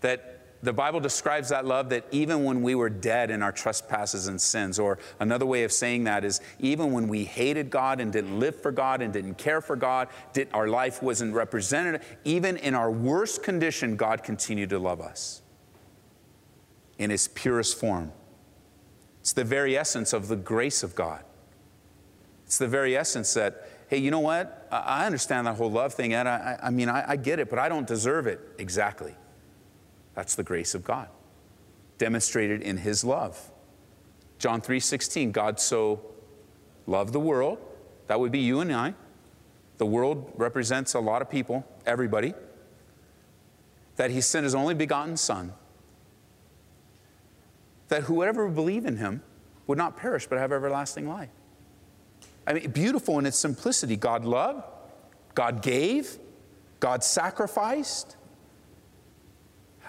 That 0.01 0.31
the 0.63 0.73
Bible 0.73 0.99
describes 0.99 1.49
that 1.49 1.65
love 1.65 1.89
that 1.89 2.05
even 2.11 2.43
when 2.43 2.61
we 2.61 2.75
were 2.75 2.89
dead 2.89 3.31
in 3.31 3.41
our 3.41 3.51
trespasses 3.51 4.27
and 4.27 4.39
sins, 4.39 4.77
or 4.77 4.99
another 5.19 5.45
way 5.45 5.63
of 5.63 5.71
saying 5.71 6.03
that 6.03 6.23
is 6.23 6.39
even 6.59 6.91
when 6.91 7.07
we 7.07 7.23
hated 7.23 7.69
God 7.69 7.99
and 7.99 8.13
didn't 8.13 8.39
live 8.39 8.61
for 8.61 8.71
God 8.71 9.01
and 9.01 9.11
didn't 9.11 9.35
care 9.35 9.61
for 9.61 9.75
God, 9.75 10.09
our 10.53 10.67
life 10.67 11.01
wasn't 11.01 11.33
represented, 11.33 12.01
even 12.23 12.57
in 12.57 12.75
our 12.75 12.91
worst 12.91 13.41
condition, 13.41 13.95
God 13.95 14.23
continued 14.23 14.69
to 14.69 14.79
love 14.79 15.01
us 15.01 15.41
in 16.99 17.09
His 17.09 17.27
purest 17.27 17.79
form. 17.79 18.11
It's 19.21 19.33
the 19.33 19.43
very 19.43 19.75
essence 19.75 20.13
of 20.13 20.27
the 20.27 20.35
grace 20.35 20.83
of 20.83 20.93
God. 20.93 21.23
It's 22.51 22.57
the 22.57 22.67
very 22.67 22.97
essence 22.97 23.33
that, 23.35 23.65
hey, 23.87 23.95
you 23.95 24.11
know 24.11 24.19
what? 24.19 24.67
I 24.73 25.05
understand 25.05 25.47
that 25.47 25.55
whole 25.55 25.71
love 25.71 25.93
thing, 25.93 26.13
and 26.13 26.27
I, 26.27 26.59
I 26.61 26.69
mean, 26.69 26.89
I, 26.89 27.11
I 27.11 27.15
get 27.15 27.39
it, 27.39 27.49
but 27.49 27.59
I 27.59 27.69
don't 27.69 27.87
deserve 27.87 28.27
it. 28.27 28.41
Exactly. 28.57 29.15
That's 30.15 30.35
the 30.35 30.43
grace 30.43 30.75
of 30.75 30.83
God, 30.83 31.07
demonstrated 31.97 32.61
in 32.61 32.75
His 32.75 33.05
love. 33.05 33.39
John 34.37 34.59
3:16, 34.59 35.31
God 35.31 35.61
so 35.61 36.01
loved 36.87 37.13
the 37.13 37.21
world, 37.21 37.57
that 38.07 38.19
would 38.19 38.33
be 38.33 38.39
you 38.39 38.59
and 38.59 38.69
I. 38.73 38.95
The 39.77 39.85
world 39.85 40.33
represents 40.35 40.93
a 40.93 40.99
lot 40.99 41.21
of 41.21 41.29
people, 41.29 41.65
everybody, 41.85 42.33
that 43.95 44.11
He 44.11 44.19
sent 44.19 44.43
His 44.43 44.55
only 44.55 44.73
begotten 44.73 45.15
Son, 45.15 45.53
that 47.87 48.03
whoever 48.03 48.47
would 48.47 48.55
believe 48.55 48.85
in 48.85 48.97
Him 48.97 49.23
would 49.67 49.77
not 49.77 49.95
perish 49.95 50.27
but 50.27 50.37
have 50.37 50.51
everlasting 50.51 51.07
life. 51.07 51.29
I 52.47 52.53
mean, 52.53 52.71
beautiful 52.71 53.19
in 53.19 53.25
its 53.25 53.37
simplicity. 53.37 53.95
God 53.95 54.25
loved, 54.25 54.63
God 55.35 55.61
gave, 55.61 56.17
God 56.79 57.03
sacrificed. 57.03 58.15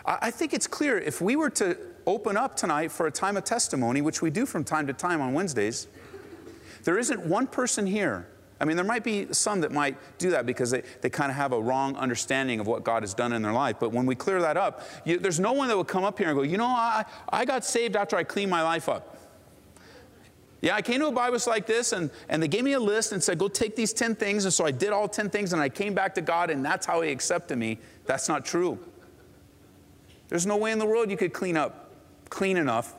I 0.04 0.30
think 0.30 0.52
it's 0.52 0.66
clear 0.66 0.98
if 0.98 1.20
we 1.20 1.36
were 1.36 1.50
to 1.50 1.78
open 2.06 2.36
up 2.36 2.56
tonight 2.56 2.90
for 2.90 3.06
a 3.06 3.10
time 3.10 3.36
of 3.36 3.44
testimony, 3.44 4.02
which 4.02 4.20
we 4.20 4.30
do 4.30 4.46
from 4.46 4.64
time 4.64 4.88
to 4.88 4.92
time 4.92 5.20
on 5.20 5.32
Wednesdays, 5.32 5.86
there 6.82 6.98
isn't 6.98 7.24
one 7.24 7.46
person 7.46 7.86
here. 7.86 8.26
I 8.60 8.64
mean, 8.64 8.76
there 8.76 8.86
might 8.86 9.04
be 9.04 9.26
some 9.32 9.60
that 9.62 9.72
might 9.72 9.96
do 10.18 10.30
that 10.30 10.46
because 10.46 10.70
they, 10.70 10.82
they 11.00 11.10
kind 11.10 11.30
of 11.30 11.36
have 11.36 11.52
a 11.52 11.60
wrong 11.60 11.96
understanding 11.96 12.60
of 12.60 12.66
what 12.66 12.84
God 12.84 13.02
has 13.02 13.12
done 13.12 13.32
in 13.32 13.42
their 13.42 13.52
life. 13.52 13.76
But 13.80 13.90
when 13.92 14.06
we 14.06 14.14
clear 14.14 14.40
that 14.40 14.56
up, 14.56 14.82
you, 15.04 15.18
there's 15.18 15.40
no 15.40 15.52
one 15.52 15.68
that 15.68 15.76
would 15.76 15.88
come 15.88 16.04
up 16.04 16.18
here 16.18 16.28
and 16.28 16.36
go, 16.36 16.42
you 16.42 16.58
know, 16.58 16.66
I, 16.66 17.04
I 17.28 17.44
got 17.44 17.64
saved 17.64 17.96
after 17.96 18.16
I 18.16 18.22
cleaned 18.22 18.50
my 18.50 18.62
life 18.62 18.88
up. 18.88 19.16
Yeah, 20.62 20.76
I 20.76 20.82
came 20.82 21.00
to 21.00 21.08
a 21.08 21.12
Bible 21.12 21.40
study 21.40 21.56
like 21.56 21.66
this, 21.66 21.92
and, 21.92 22.08
and 22.28 22.40
they 22.40 22.46
gave 22.46 22.62
me 22.62 22.72
a 22.74 22.80
list 22.80 23.10
and 23.10 23.22
said, 23.22 23.36
go 23.36 23.48
take 23.48 23.74
these 23.74 23.92
10 23.92 24.14
things. 24.14 24.44
And 24.44 24.54
so 24.54 24.64
I 24.64 24.70
did 24.70 24.90
all 24.90 25.08
10 25.08 25.28
things, 25.28 25.52
and 25.52 25.60
I 25.60 25.68
came 25.68 25.92
back 25.92 26.14
to 26.14 26.20
God, 26.20 26.50
and 26.50 26.64
that's 26.64 26.86
how 26.86 27.02
He 27.02 27.10
accepted 27.10 27.58
me. 27.58 27.78
That's 28.06 28.28
not 28.28 28.44
true. 28.44 28.78
There's 30.28 30.46
no 30.46 30.56
way 30.56 30.70
in 30.70 30.78
the 30.78 30.86
world 30.86 31.10
you 31.10 31.16
could 31.16 31.32
clean 31.32 31.56
up 31.56 31.90
clean 32.30 32.56
enough 32.56 32.94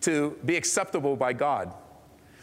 to 0.00 0.34
be 0.46 0.56
acceptable 0.56 1.14
by 1.14 1.34
God. 1.34 1.74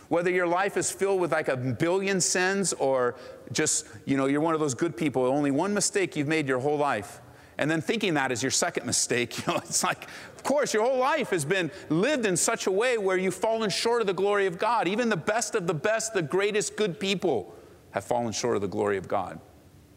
Whether 0.09 0.29
your 0.29 0.45
life 0.45 0.77
is 0.77 0.91
filled 0.91 1.19
with 1.19 1.31
like 1.31 1.47
a 1.47 1.57
billion 1.57 2.21
sins 2.21 2.71
or 2.73 3.15
just, 3.51 3.87
you 4.05 4.15
know, 4.15 4.27
you're 4.27 4.41
one 4.41 4.53
of 4.53 4.59
those 4.59 4.75
good 4.75 4.95
people, 4.95 5.23
only 5.25 5.49
one 5.49 5.73
mistake 5.73 6.15
you've 6.15 6.27
made 6.27 6.47
your 6.47 6.59
whole 6.59 6.77
life 6.77 7.19
and 7.61 7.69
then 7.69 7.79
thinking 7.79 8.15
that 8.15 8.31
is 8.31 8.41
your 8.41 8.51
second 8.51 8.87
mistake, 8.87 9.37
you 9.47 9.53
know, 9.53 9.59
it's 9.59 9.83
like, 9.83 10.07
of 10.41 10.45
course, 10.45 10.73
your 10.73 10.83
whole 10.83 10.97
life 10.97 11.29
has 11.29 11.45
been 11.45 11.69
lived 11.89 12.25
in 12.25 12.35
such 12.35 12.65
a 12.65 12.71
way 12.71 12.97
where 12.97 13.15
you've 13.15 13.35
fallen 13.35 13.69
short 13.69 14.01
of 14.01 14.07
the 14.07 14.13
glory 14.13 14.47
of 14.47 14.57
God. 14.57 14.87
Even 14.87 15.07
the 15.07 15.15
best 15.15 15.53
of 15.53 15.67
the 15.67 15.73
best, 15.75 16.15
the 16.15 16.23
greatest 16.23 16.75
good 16.75 16.99
people 16.99 17.53
have 17.91 18.03
fallen 18.03 18.31
short 18.31 18.55
of 18.55 18.63
the 18.63 18.67
glory 18.67 18.97
of 18.97 19.07
God. 19.07 19.39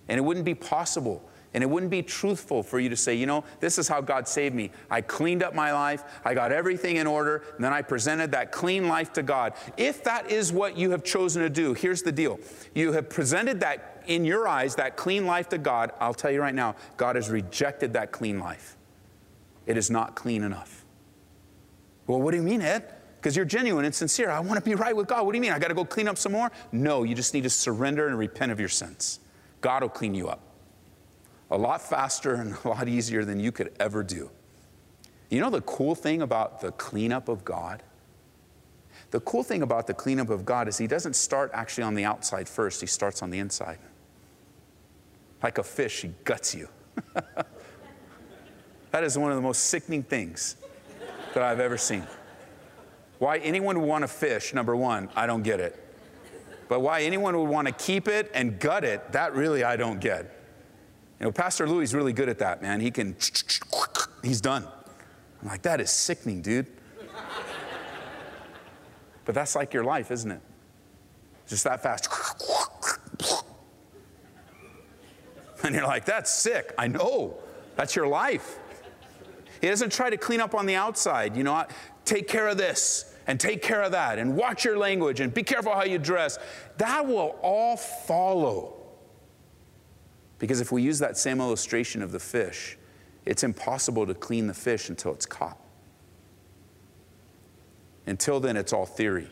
And 0.07 0.19
it 0.19 0.21
wouldn't 0.21 0.45
be 0.45 0.55
possible 0.55 1.27
and 1.55 1.63
it 1.63 1.67
wouldn't 1.71 1.91
be 1.91 2.03
truthful 2.03 2.63
for 2.63 2.79
you 2.79 2.91
to 2.91 2.97
say, 2.97 3.15
you 3.15 3.25
know, 3.25 3.43
this 3.61 3.79
is 3.79 3.89
how 3.89 4.03
God 4.03 4.29
saved 4.29 4.55
me. 4.55 4.71
I 4.91 5.01
cleaned 5.01 5.43
up 5.43 5.55
my 5.55 5.73
life, 5.73 6.05
I 6.27 6.35
got 6.35 6.53
everything 6.53 6.97
in 6.97 7.07
order, 7.07 7.43
and 7.55 7.65
then 7.65 7.73
I 7.73 7.81
presented 7.81 8.33
that 8.33 8.53
clean 8.53 8.87
life 8.87 9.15
to 9.15 9.23
God. 9.23 9.55
If 9.79 10.05
that 10.05 10.31
is 10.31 10.53
what 10.53 10.77
you 10.77 10.91
have 10.91 11.05
chosen 11.05 11.41
to 11.41 11.49
do, 11.49 11.73
here's 11.73 12.03
the 12.03 12.13
deal 12.13 12.39
you 12.75 12.93
have 12.93 13.09
presented 13.09 13.61
that 13.61 14.03
in 14.07 14.27
your 14.27 14.47
eyes, 14.47 14.75
that 14.75 14.99
clean 14.99 15.25
life 15.25 15.49
to 15.49 15.57
God, 15.57 15.93
I'll 16.01 16.13
tell 16.13 16.31
you 16.31 16.43
right 16.43 16.55
now, 16.55 16.77
God 16.99 17.17
has 17.17 17.31
rejected 17.31 17.95
that 17.95 18.13
clean 18.13 18.41
life. 18.41 18.77
It 19.67 19.77
is 19.77 19.91
not 19.91 20.15
clean 20.15 20.43
enough. 20.43 20.85
Well, 22.07 22.21
what 22.21 22.33
do 22.33 22.37
you 22.37 22.43
mean, 22.43 22.61
Ed? 22.61 22.93
Because 23.17 23.37
you're 23.37 23.47
genuine 23.47 23.87
and 23.87 23.95
sincere. 23.95 24.31
I 24.31 24.41
want 24.41 24.63
to 24.63 24.65
be 24.65 24.75
right 24.75 24.95
with 24.95 25.07
God. 25.07 25.25
What 25.25 25.33
do 25.33 25.39
you 25.39 25.43
mean? 25.43 25.53
I 25.53 25.59
got 25.59 25.69
to 25.69 25.75
go 25.75 25.85
clean 25.85 26.09
up 26.09 26.19
some 26.19 26.33
more? 26.33 26.53
No, 26.73 27.05
you 27.05 27.15
just 27.15 27.33
need 27.33 27.45
to 27.45 27.51
surrender 27.51 28.07
and 28.07 28.19
repent 28.19 28.53
of 28.53 28.61
your 28.61 28.69
sins. 28.69 29.21
God 29.63 29.83
will 29.83 29.89
clean 29.89 30.15
you 30.15 30.29
up. 30.29 30.41
a 31.51 31.57
lot 31.57 31.81
faster 31.81 32.35
and 32.35 32.55
a 32.65 32.69
lot 32.69 32.89
easier 32.89 33.25
than 33.25 33.41
you 33.41 33.53
could 33.53 33.73
ever 33.81 34.03
do. 34.03 34.31
You 35.31 35.41
know 35.41 35.51
the 35.51 35.63
cool 35.63 35.95
thing 35.95 36.21
about 36.21 36.61
the 36.61 36.73
cleanup 36.73 37.29
of 37.29 37.45
God? 37.45 37.83
The 39.11 39.21
cool 39.21 39.43
thing 39.43 39.63
about 39.63 39.87
the 39.87 39.95
cleanup 39.95 40.29
of 40.29 40.45
God 40.45 40.69
is 40.69 40.77
He 40.77 40.87
doesn't 40.87 41.17
start 41.17 41.51
actually 41.55 41.85
on 41.85 41.95
the 41.95 42.05
outside 42.05 42.49
first, 42.49 42.81
He 42.81 42.87
starts 42.87 43.23
on 43.23 43.31
the 43.31 43.39
inside. 43.39 43.79
Like 45.43 45.59
a 45.59 45.63
fish, 45.63 46.03
He 46.03 46.13
guts 46.25 46.55
you. 46.55 46.69
that 48.95 49.03
is 49.03 49.19
one 49.19 49.33
of 49.33 49.37
the 49.37 49.43
most 49.43 49.65
sickening 49.65 50.05
things 50.05 50.55
that 51.35 51.43
I've 51.43 51.59
ever 51.59 51.77
seen. 51.77 52.07
Why 53.19 53.39
anyone 53.39 53.81
would 53.81 53.89
want 53.89 54.03
to 54.03 54.09
fish, 54.09 54.55
number 54.55 54.77
one, 54.77 55.09
I 55.17 55.27
don't 55.27 55.43
get 55.43 55.59
it. 55.59 55.85
But 56.69 56.79
why 56.79 57.03
anyone 57.03 57.37
would 57.37 57.49
want 57.49 57.67
to 57.67 57.75
keep 57.75 58.07
it 58.07 58.31
and 58.35 58.57
gut 58.61 58.85
it, 58.85 59.11
that 59.11 59.35
really 59.35 59.65
I 59.65 59.75
don't 59.75 59.99
get. 59.99 60.27
You 61.19 61.27
know, 61.27 61.33
Pastor 61.33 61.69
Louis 61.69 61.83
is 61.83 61.93
really 61.93 62.13
good 62.13 62.29
at 62.29 62.39
that, 62.39 62.63
man. 62.63 62.81
He 62.81 62.93
can, 62.93 63.17
he's 64.23 64.41
done. 64.41 64.65
I'm 65.43 65.49
like, 65.49 65.63
that 65.63 65.81
is 65.81 65.91
sickening, 65.91 66.41
dude. 66.41 66.69
But 69.25 69.35
that's 69.35 69.57
like 69.57 69.75
your 69.75 69.83
life, 69.83 70.13
isn't 70.13 70.31
it? 70.31 70.41
Just 71.49 71.65
that 71.65 71.83
fast. 71.83 72.09
And 75.65 75.75
you're 75.75 75.85
like, 75.85 76.05
that's 76.05 76.33
sick. 76.33 76.73
I 76.79 76.87
know. 76.87 77.39
That's 77.75 77.97
your 77.97 78.07
life. 78.07 78.61
He 79.65 79.71
doesn't 79.71 79.93
try 79.95 80.11
to 80.11 80.19
clean 80.19 80.43
up 80.43 80.55
on 80.55 80.67
the 80.67 80.75
outside. 80.75 81.35
You 81.35 81.43
know, 81.43 81.65
take 82.05 82.29
care 82.29 82.49
of 82.49 82.59
this 82.59 83.15
and 83.27 83.41
take 83.41 83.63
care 83.63 83.81
of 83.81 83.93
that 83.93 84.19
and 84.19 84.37
watch 84.37 84.63
your 84.63 84.77
language 84.77 85.21
and 85.21 85.33
be 85.33 85.43
careful 85.43 85.73
how 85.73 85.85
you 85.85 85.97
dress. 85.97 86.39
That 86.77 87.07
will 87.07 87.39
all 87.41 87.79
follow. 87.79 88.75
Because 90.39 90.61
if 90.61 90.71
we 90.71 90.83
use 90.83 90.99
that 90.99 91.17
same 91.17 91.41
illustration 91.41 92.03
of 92.03 92.13
the 92.13 92.19
fish, 92.19 92.77
it's 93.25 93.43
impossible 93.43 94.07
to 94.07 94.13
clean 94.13 94.49
the 94.49 94.53
fish 94.53 94.91
until 94.91 95.15
it's 95.15 95.25
caught. 95.25 95.59
Until 98.07 98.41
then, 98.41 98.59
it's 98.59 98.75
all 98.75 98.85
theory. 98.85 99.31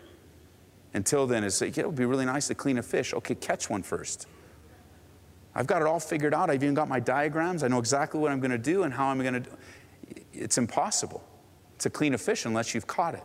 Until 0.94 1.26
then, 1.26 1.44
it's 1.44 1.60
like, 1.60 1.76
yeah, 1.76 1.82
it 1.82 1.88
would 1.88 1.94
be 1.94 2.06
really 2.06 2.24
nice 2.24 2.46
to 2.46 2.54
clean 2.54 2.78
a 2.78 2.82
fish. 2.82 3.12
Okay, 3.12 3.34
catch 3.34 3.68
one 3.68 3.82
first. 3.82 4.26
I've 5.54 5.66
got 5.66 5.82
it 5.82 5.86
all 5.86 6.00
figured 6.00 6.32
out. 6.32 6.48
I've 6.48 6.62
even 6.62 6.72
got 6.72 6.88
my 6.88 7.00
diagrams. 7.00 7.62
I 7.62 7.68
know 7.68 7.78
exactly 7.78 8.18
what 8.18 8.32
I'm 8.32 8.40
going 8.40 8.52
to 8.52 8.56
do 8.56 8.84
and 8.84 8.94
how 8.94 9.08
I'm 9.08 9.20
going 9.20 9.34
to 9.34 9.40
do. 9.40 9.50
It's 10.32 10.58
impossible 10.58 11.22
to 11.78 11.90
clean 11.90 12.14
a 12.14 12.18
fish 12.18 12.44
unless 12.44 12.74
you've 12.74 12.86
caught 12.86 13.14
it. 13.14 13.24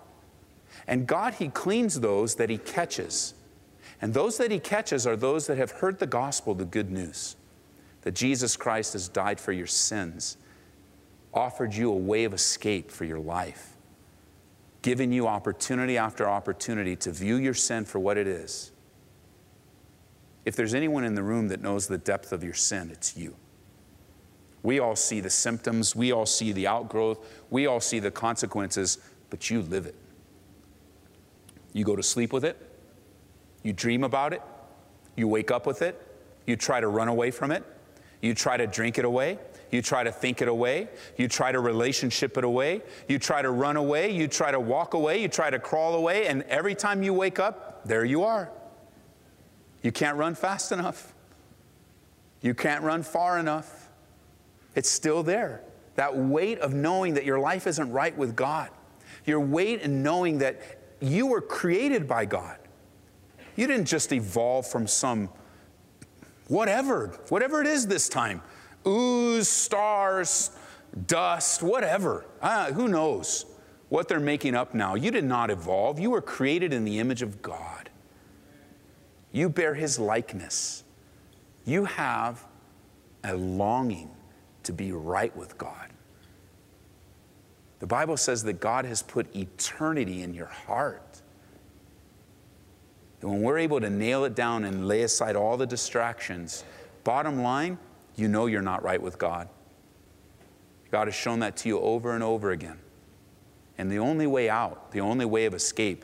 And 0.87 1.07
God, 1.07 1.35
He 1.35 1.49
cleans 1.49 1.99
those 1.99 2.35
that 2.35 2.49
He 2.49 2.57
catches. 2.57 3.33
And 4.01 4.13
those 4.13 4.37
that 4.37 4.51
He 4.51 4.59
catches 4.59 5.07
are 5.07 5.15
those 5.15 5.47
that 5.47 5.57
have 5.57 5.71
heard 5.71 5.99
the 5.99 6.07
gospel, 6.07 6.53
the 6.53 6.65
good 6.65 6.91
news 6.91 7.35
that 8.01 8.13
Jesus 8.13 8.55
Christ 8.55 8.93
has 8.93 9.09
died 9.09 9.37
for 9.37 9.51
your 9.51 9.67
sins, 9.67 10.37
offered 11.33 11.73
you 11.73 11.91
a 11.91 11.95
way 11.95 12.23
of 12.23 12.33
escape 12.33 12.89
for 12.89 13.03
your 13.03 13.19
life, 13.19 13.75
given 14.81 15.11
you 15.11 15.27
opportunity 15.27 15.97
after 15.97 16.25
opportunity 16.25 16.95
to 16.95 17.11
view 17.11 17.35
your 17.35 17.53
sin 17.53 17.83
for 17.83 17.99
what 17.99 18.17
it 18.17 18.25
is. 18.25 18.71
If 20.45 20.55
there's 20.55 20.73
anyone 20.73 21.03
in 21.03 21.15
the 21.15 21.23
room 21.23 21.49
that 21.49 21.61
knows 21.61 21.87
the 21.87 21.97
depth 21.97 22.31
of 22.31 22.45
your 22.45 22.53
sin, 22.53 22.91
it's 22.91 23.17
you. 23.17 23.35
We 24.63 24.79
all 24.79 24.95
see 24.95 25.19
the 25.19 25.29
symptoms, 25.29 25.95
we 25.95 26.11
all 26.11 26.25
see 26.25 26.51
the 26.51 26.67
outgrowth, 26.67 27.19
we 27.49 27.67
all 27.67 27.79
see 27.79 27.99
the 27.99 28.11
consequences, 28.11 28.97
but 29.29 29.49
you 29.49 29.61
live 29.61 29.85
it. 29.85 29.95
You 31.73 31.85
go 31.85 31.95
to 31.95 32.03
sleep 32.03 32.33
with 32.33 32.43
it, 32.43 32.57
you 33.63 33.73
dream 33.73 34.03
about 34.03 34.33
it, 34.33 34.41
you 35.15 35.27
wake 35.27 35.51
up 35.51 35.65
with 35.65 35.81
it, 35.81 36.01
you 36.45 36.55
try 36.55 36.79
to 36.79 36.87
run 36.87 37.07
away 37.07 37.31
from 37.31 37.51
it, 37.51 37.63
you 38.21 38.33
try 38.33 38.57
to 38.57 38.65
drink 38.65 38.97
it 38.97 39.05
away, 39.05 39.37
you 39.71 39.81
try 39.81 40.03
to 40.03 40.11
think 40.11 40.41
it 40.41 40.47
away, 40.47 40.87
you 41.17 41.27
try 41.27 41.51
to 41.51 41.59
relationship 41.59 42.37
it 42.37 42.43
away, 42.43 42.81
you 43.07 43.19
try 43.19 43.41
to 43.41 43.51
run 43.51 43.77
away, 43.77 44.11
you 44.11 44.27
try 44.27 44.51
to 44.51 44.59
walk 44.59 44.93
away, 44.93 45.21
you 45.21 45.27
try 45.27 45.49
to 45.49 45.59
crawl 45.59 45.95
away, 45.95 46.27
and 46.27 46.43
every 46.43 46.73
time 46.73 47.03
you 47.03 47.13
wake 47.13 47.37
up, 47.37 47.85
there 47.85 48.05
you 48.05 48.23
are. 48.23 48.49
You 49.83 49.91
can't 49.91 50.17
run 50.17 50.35
fast 50.35 50.71
enough. 50.71 51.13
You 52.41 52.53
can't 52.53 52.83
run 52.83 53.03
far 53.03 53.37
enough. 53.37 53.76
It's 54.77 54.89
still 54.89 55.23
there. 55.23 55.63
That 55.95 56.15
weight 56.15 56.59
of 56.59 56.71
knowing 56.71 57.15
that 57.15 57.25
your 57.25 57.39
life 57.39 57.65
isn't 57.65 57.91
right 57.91 58.15
with 58.15 58.35
God. 58.35 58.69
Your 59.25 59.39
weight 59.39 59.81
in 59.81 60.03
knowing 60.03 60.37
that 60.37 60.61
you 61.01 61.25
were 61.25 61.41
created 61.41 62.07
by 62.07 62.25
God. 62.25 62.59
You 63.55 63.65
didn't 63.65 63.87
just 63.87 64.13
evolve 64.13 64.67
from 64.67 64.85
some 64.85 65.29
whatever, 66.47 67.07
whatever 67.29 67.59
it 67.59 67.65
is 67.65 67.87
this 67.87 68.07
time 68.07 68.43
ooze, 68.85 69.49
stars, 69.49 70.51
dust, 71.07 71.63
whatever. 71.63 72.25
Uh, 72.39 72.71
who 72.71 72.87
knows 72.87 73.47
what 73.89 74.07
they're 74.07 74.19
making 74.19 74.53
up 74.53 74.75
now? 74.75 74.93
You 74.93 75.09
did 75.09 75.23
not 75.23 75.49
evolve. 75.49 75.99
You 75.99 76.11
were 76.11 76.21
created 76.21 76.71
in 76.71 76.85
the 76.85 76.99
image 76.99 77.23
of 77.23 77.41
God. 77.41 77.89
You 79.31 79.49
bear 79.49 79.73
his 79.73 79.97
likeness. 79.97 80.83
You 81.65 81.85
have 81.85 82.45
a 83.23 83.33
longing 83.33 84.11
to 84.67 84.73
be 84.73 84.91
right 84.91 85.36
with 85.36 85.58
God. 85.58 85.89
The 87.80 87.88
Bible 87.88 88.17
says 88.17 88.43
that 88.43 88.60
God 88.60 88.86
has 88.86 89.01
put 89.01 89.36
eternity 89.36 90.21
in 90.21 90.34
your 90.34 90.47
heart. 90.47 91.21
And 93.21 93.32
when 93.32 93.41
we're 93.41 93.58
able 93.58 93.82
to 93.82 93.89
nail 93.89 94.25
it 94.25 94.36
down 94.36 94.63
and 94.63 94.88
lay 94.88 95.01
aside 95.01 95.36
all 95.36 95.58
the 95.58 95.65
distractions, 95.65 96.63
bottom 97.03 97.41
line, 97.41 97.77
you 98.15 98.27
know 98.27 98.45
you're 98.45 98.62
not 98.62 98.84
right 98.84 99.01
with 99.01 99.17
God. 99.17 99.47
God 100.91 101.08
has 101.08 101.15
shown 101.15 101.39
that 101.39 101.58
to 101.58 101.69
you 101.69 101.80
over 101.80 102.13
and 102.13 102.23
over 102.23 102.51
again. 102.51 102.80
And 103.77 103.91
the 103.91 103.99
only 103.99 104.27
way 104.27 104.49
out, 104.49 104.91
the 104.91 105.01
only 105.01 105.25
way 105.25 105.45
of 105.45 105.53
escape, 105.53 106.03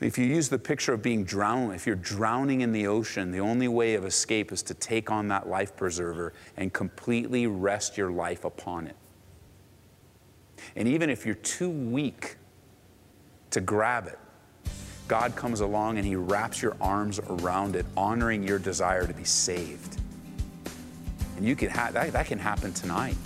if 0.00 0.16
you 0.16 0.24
use 0.24 0.48
the 0.48 0.58
picture 0.58 0.92
of 0.92 1.02
being 1.02 1.24
drowned, 1.24 1.74
if 1.74 1.86
you're 1.86 1.96
drowning 1.96 2.60
in 2.60 2.72
the 2.72 2.86
ocean, 2.86 3.32
the 3.32 3.40
only 3.40 3.66
way 3.66 3.94
of 3.94 4.04
escape 4.04 4.52
is 4.52 4.62
to 4.64 4.74
take 4.74 5.10
on 5.10 5.28
that 5.28 5.48
life 5.48 5.76
preserver 5.76 6.32
and 6.56 6.72
completely 6.72 7.46
rest 7.46 7.96
your 7.96 8.10
life 8.10 8.44
upon 8.44 8.86
it. 8.86 8.96
And 10.76 10.86
even 10.86 11.10
if 11.10 11.26
you're 11.26 11.34
too 11.34 11.70
weak 11.70 12.36
to 13.50 13.60
grab 13.60 14.06
it, 14.06 14.18
God 15.08 15.34
comes 15.34 15.60
along 15.60 15.98
and 15.98 16.06
He 16.06 16.14
wraps 16.14 16.62
your 16.62 16.76
arms 16.80 17.18
around 17.18 17.74
it, 17.74 17.86
honoring 17.96 18.46
your 18.46 18.58
desire 18.58 19.06
to 19.06 19.14
be 19.14 19.24
saved. 19.24 20.00
And 21.36 21.46
you 21.46 21.56
can 21.56 21.70
ha- 21.70 21.90
that, 21.92 22.12
that 22.12 22.26
can 22.26 22.38
happen 22.38 22.72
tonight. 22.72 23.16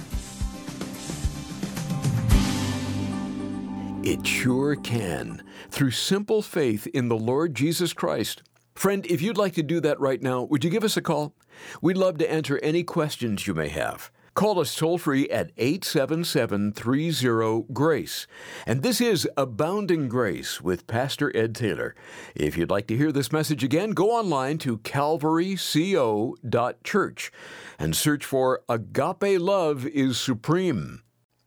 It 4.04 4.26
sure 4.26 4.74
can, 4.74 5.44
through 5.70 5.92
simple 5.92 6.42
faith 6.42 6.88
in 6.88 7.06
the 7.06 7.16
Lord 7.16 7.54
Jesus 7.54 7.92
Christ. 7.92 8.42
Friend, 8.74 9.06
if 9.06 9.22
you'd 9.22 9.38
like 9.38 9.54
to 9.54 9.62
do 9.62 9.80
that 9.80 10.00
right 10.00 10.20
now, 10.20 10.42
would 10.42 10.64
you 10.64 10.70
give 10.70 10.82
us 10.82 10.96
a 10.96 11.02
call? 11.02 11.36
We'd 11.80 11.96
love 11.96 12.18
to 12.18 12.28
answer 12.28 12.58
any 12.64 12.82
questions 12.82 13.46
you 13.46 13.54
may 13.54 13.68
have. 13.68 14.10
Call 14.34 14.58
us 14.58 14.74
toll 14.74 14.98
free 14.98 15.28
at 15.28 15.52
877 15.56 16.72
30 16.72 17.62
GRACE. 17.72 18.26
And 18.66 18.82
this 18.82 19.00
is 19.00 19.28
Abounding 19.36 20.08
Grace 20.08 20.60
with 20.60 20.88
Pastor 20.88 21.30
Ed 21.36 21.54
Taylor. 21.54 21.94
If 22.34 22.56
you'd 22.56 22.70
like 22.70 22.88
to 22.88 22.96
hear 22.96 23.12
this 23.12 23.30
message 23.30 23.62
again, 23.62 23.92
go 23.92 24.10
online 24.10 24.58
to 24.58 24.78
calvaryco.church 24.78 27.32
and 27.78 27.96
search 27.96 28.24
for 28.24 28.62
Agape 28.68 29.38
Love 29.38 29.86
is 29.86 30.18
Supreme. 30.18 31.02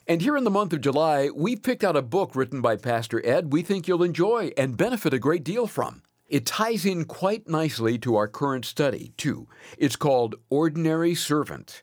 And 0.07 0.21
here 0.21 0.37
in 0.37 0.43
the 0.43 0.51
month 0.51 0.71
of 0.71 0.81
July, 0.81 1.31
we've 1.33 1.63
picked 1.63 1.83
out 1.83 1.95
a 1.95 2.01
book 2.03 2.35
written 2.35 2.61
by 2.61 2.75
Pastor 2.75 3.25
Ed 3.25 3.51
we 3.51 3.63
think 3.63 3.87
you'll 3.87 4.03
enjoy 4.03 4.51
and 4.55 4.77
benefit 4.77 5.15
a 5.15 5.19
great 5.19 5.43
deal 5.43 5.65
from. 5.65 6.03
It 6.27 6.45
ties 6.45 6.85
in 6.85 7.05
quite 7.05 7.47
nicely 7.47 7.97
to 7.99 8.15
our 8.15 8.27
current 8.27 8.65
study, 8.65 9.13
too. 9.17 9.47
It's 9.79 9.95
called 9.95 10.35
Ordinary 10.51 11.15
Servant. 11.15 11.81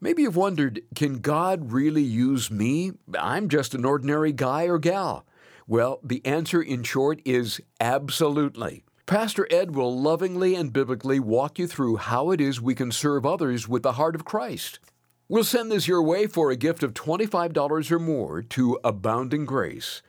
Maybe 0.00 0.22
you've 0.22 0.34
wondered 0.34 0.82
can 0.96 1.20
God 1.20 1.70
really 1.70 2.02
use 2.02 2.50
me? 2.50 2.94
I'm 3.16 3.48
just 3.48 3.76
an 3.76 3.84
ordinary 3.84 4.32
guy 4.32 4.64
or 4.64 4.80
gal. 4.80 5.24
Well, 5.68 6.00
the 6.02 6.24
answer 6.26 6.60
in 6.60 6.82
short 6.82 7.22
is 7.24 7.60
absolutely. 7.80 8.82
Pastor 9.06 9.46
Ed 9.52 9.76
will 9.76 9.96
lovingly 9.96 10.56
and 10.56 10.72
biblically 10.72 11.20
walk 11.20 11.60
you 11.60 11.68
through 11.68 11.98
how 11.98 12.32
it 12.32 12.40
is 12.40 12.60
we 12.60 12.74
can 12.74 12.90
serve 12.90 13.24
others 13.24 13.68
with 13.68 13.84
the 13.84 13.92
heart 13.92 14.16
of 14.16 14.24
Christ. 14.24 14.80
We'll 15.32 15.44
send 15.44 15.72
this 15.72 15.88
your 15.88 16.02
way 16.02 16.26
for 16.26 16.50
a 16.50 16.56
gift 16.56 16.82
of 16.82 16.92
$25 16.92 17.90
or 17.90 17.98
more 17.98 18.42
to 18.42 18.78
Abounding 18.84 19.46
Grace. 19.46 20.02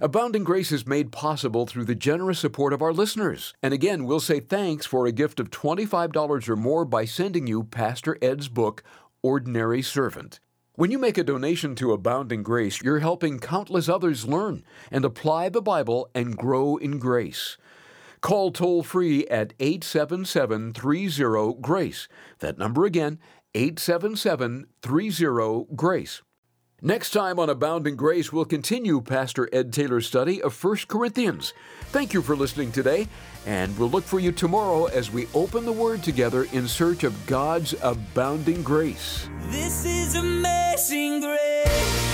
Abounding 0.00 0.42
Grace 0.42 0.72
is 0.72 0.86
made 0.86 1.12
possible 1.12 1.66
through 1.66 1.84
the 1.84 1.94
generous 1.94 2.38
support 2.38 2.72
of 2.72 2.80
our 2.80 2.94
listeners. 2.94 3.52
And 3.62 3.74
again, 3.74 4.06
we'll 4.06 4.20
say 4.20 4.40
thanks 4.40 4.86
for 4.86 5.04
a 5.06 5.12
gift 5.12 5.38
of 5.38 5.50
$25 5.50 6.48
or 6.48 6.56
more 6.56 6.86
by 6.86 7.04
sending 7.04 7.46
you 7.46 7.64
Pastor 7.64 8.16
Ed's 8.22 8.48
book, 8.48 8.82
ordinary 9.22 9.82
servant. 9.82 10.40
When 10.76 10.90
you 10.90 10.98
make 10.98 11.18
a 11.18 11.24
donation 11.24 11.74
to 11.74 11.92
Abounding 11.92 12.42
Grace, 12.42 12.80
you're 12.80 13.00
helping 13.00 13.40
countless 13.40 13.90
others 13.90 14.26
learn 14.26 14.64
and 14.90 15.04
apply 15.04 15.50
the 15.50 15.60
Bible 15.60 16.08
and 16.14 16.38
grow 16.38 16.78
in 16.78 16.98
grace. 16.98 17.58
Call 18.22 18.50
toll 18.50 18.82
free 18.82 19.26
at 19.26 19.52
877 19.60 20.72
30 20.72 21.60
GRACE. 21.60 22.08
That 22.38 22.56
number 22.56 22.86
again, 22.86 23.18
877 23.54 24.66
30 24.82 25.66
GRACE. 25.74 26.22
Next 26.86 27.12
time 27.12 27.38
on 27.38 27.48
Abounding 27.48 27.96
Grace, 27.96 28.30
we'll 28.30 28.44
continue 28.44 29.00
Pastor 29.00 29.48
Ed 29.54 29.72
Taylor's 29.72 30.06
study 30.06 30.42
of 30.42 30.62
1 30.62 30.80
Corinthians. 30.86 31.54
Thank 31.86 32.12
you 32.12 32.20
for 32.20 32.36
listening 32.36 32.72
today, 32.72 33.08
and 33.46 33.74
we'll 33.78 33.88
look 33.88 34.04
for 34.04 34.20
you 34.20 34.32
tomorrow 34.32 34.84
as 34.86 35.10
we 35.10 35.26
open 35.32 35.64
the 35.64 35.72
Word 35.72 36.02
together 36.02 36.44
in 36.52 36.68
search 36.68 37.02
of 37.02 37.26
God's 37.26 37.74
abounding 37.80 38.62
grace. 38.62 39.30
This 39.46 39.86
is 39.86 40.14
amazing 40.14 41.20
grace. 41.20 42.13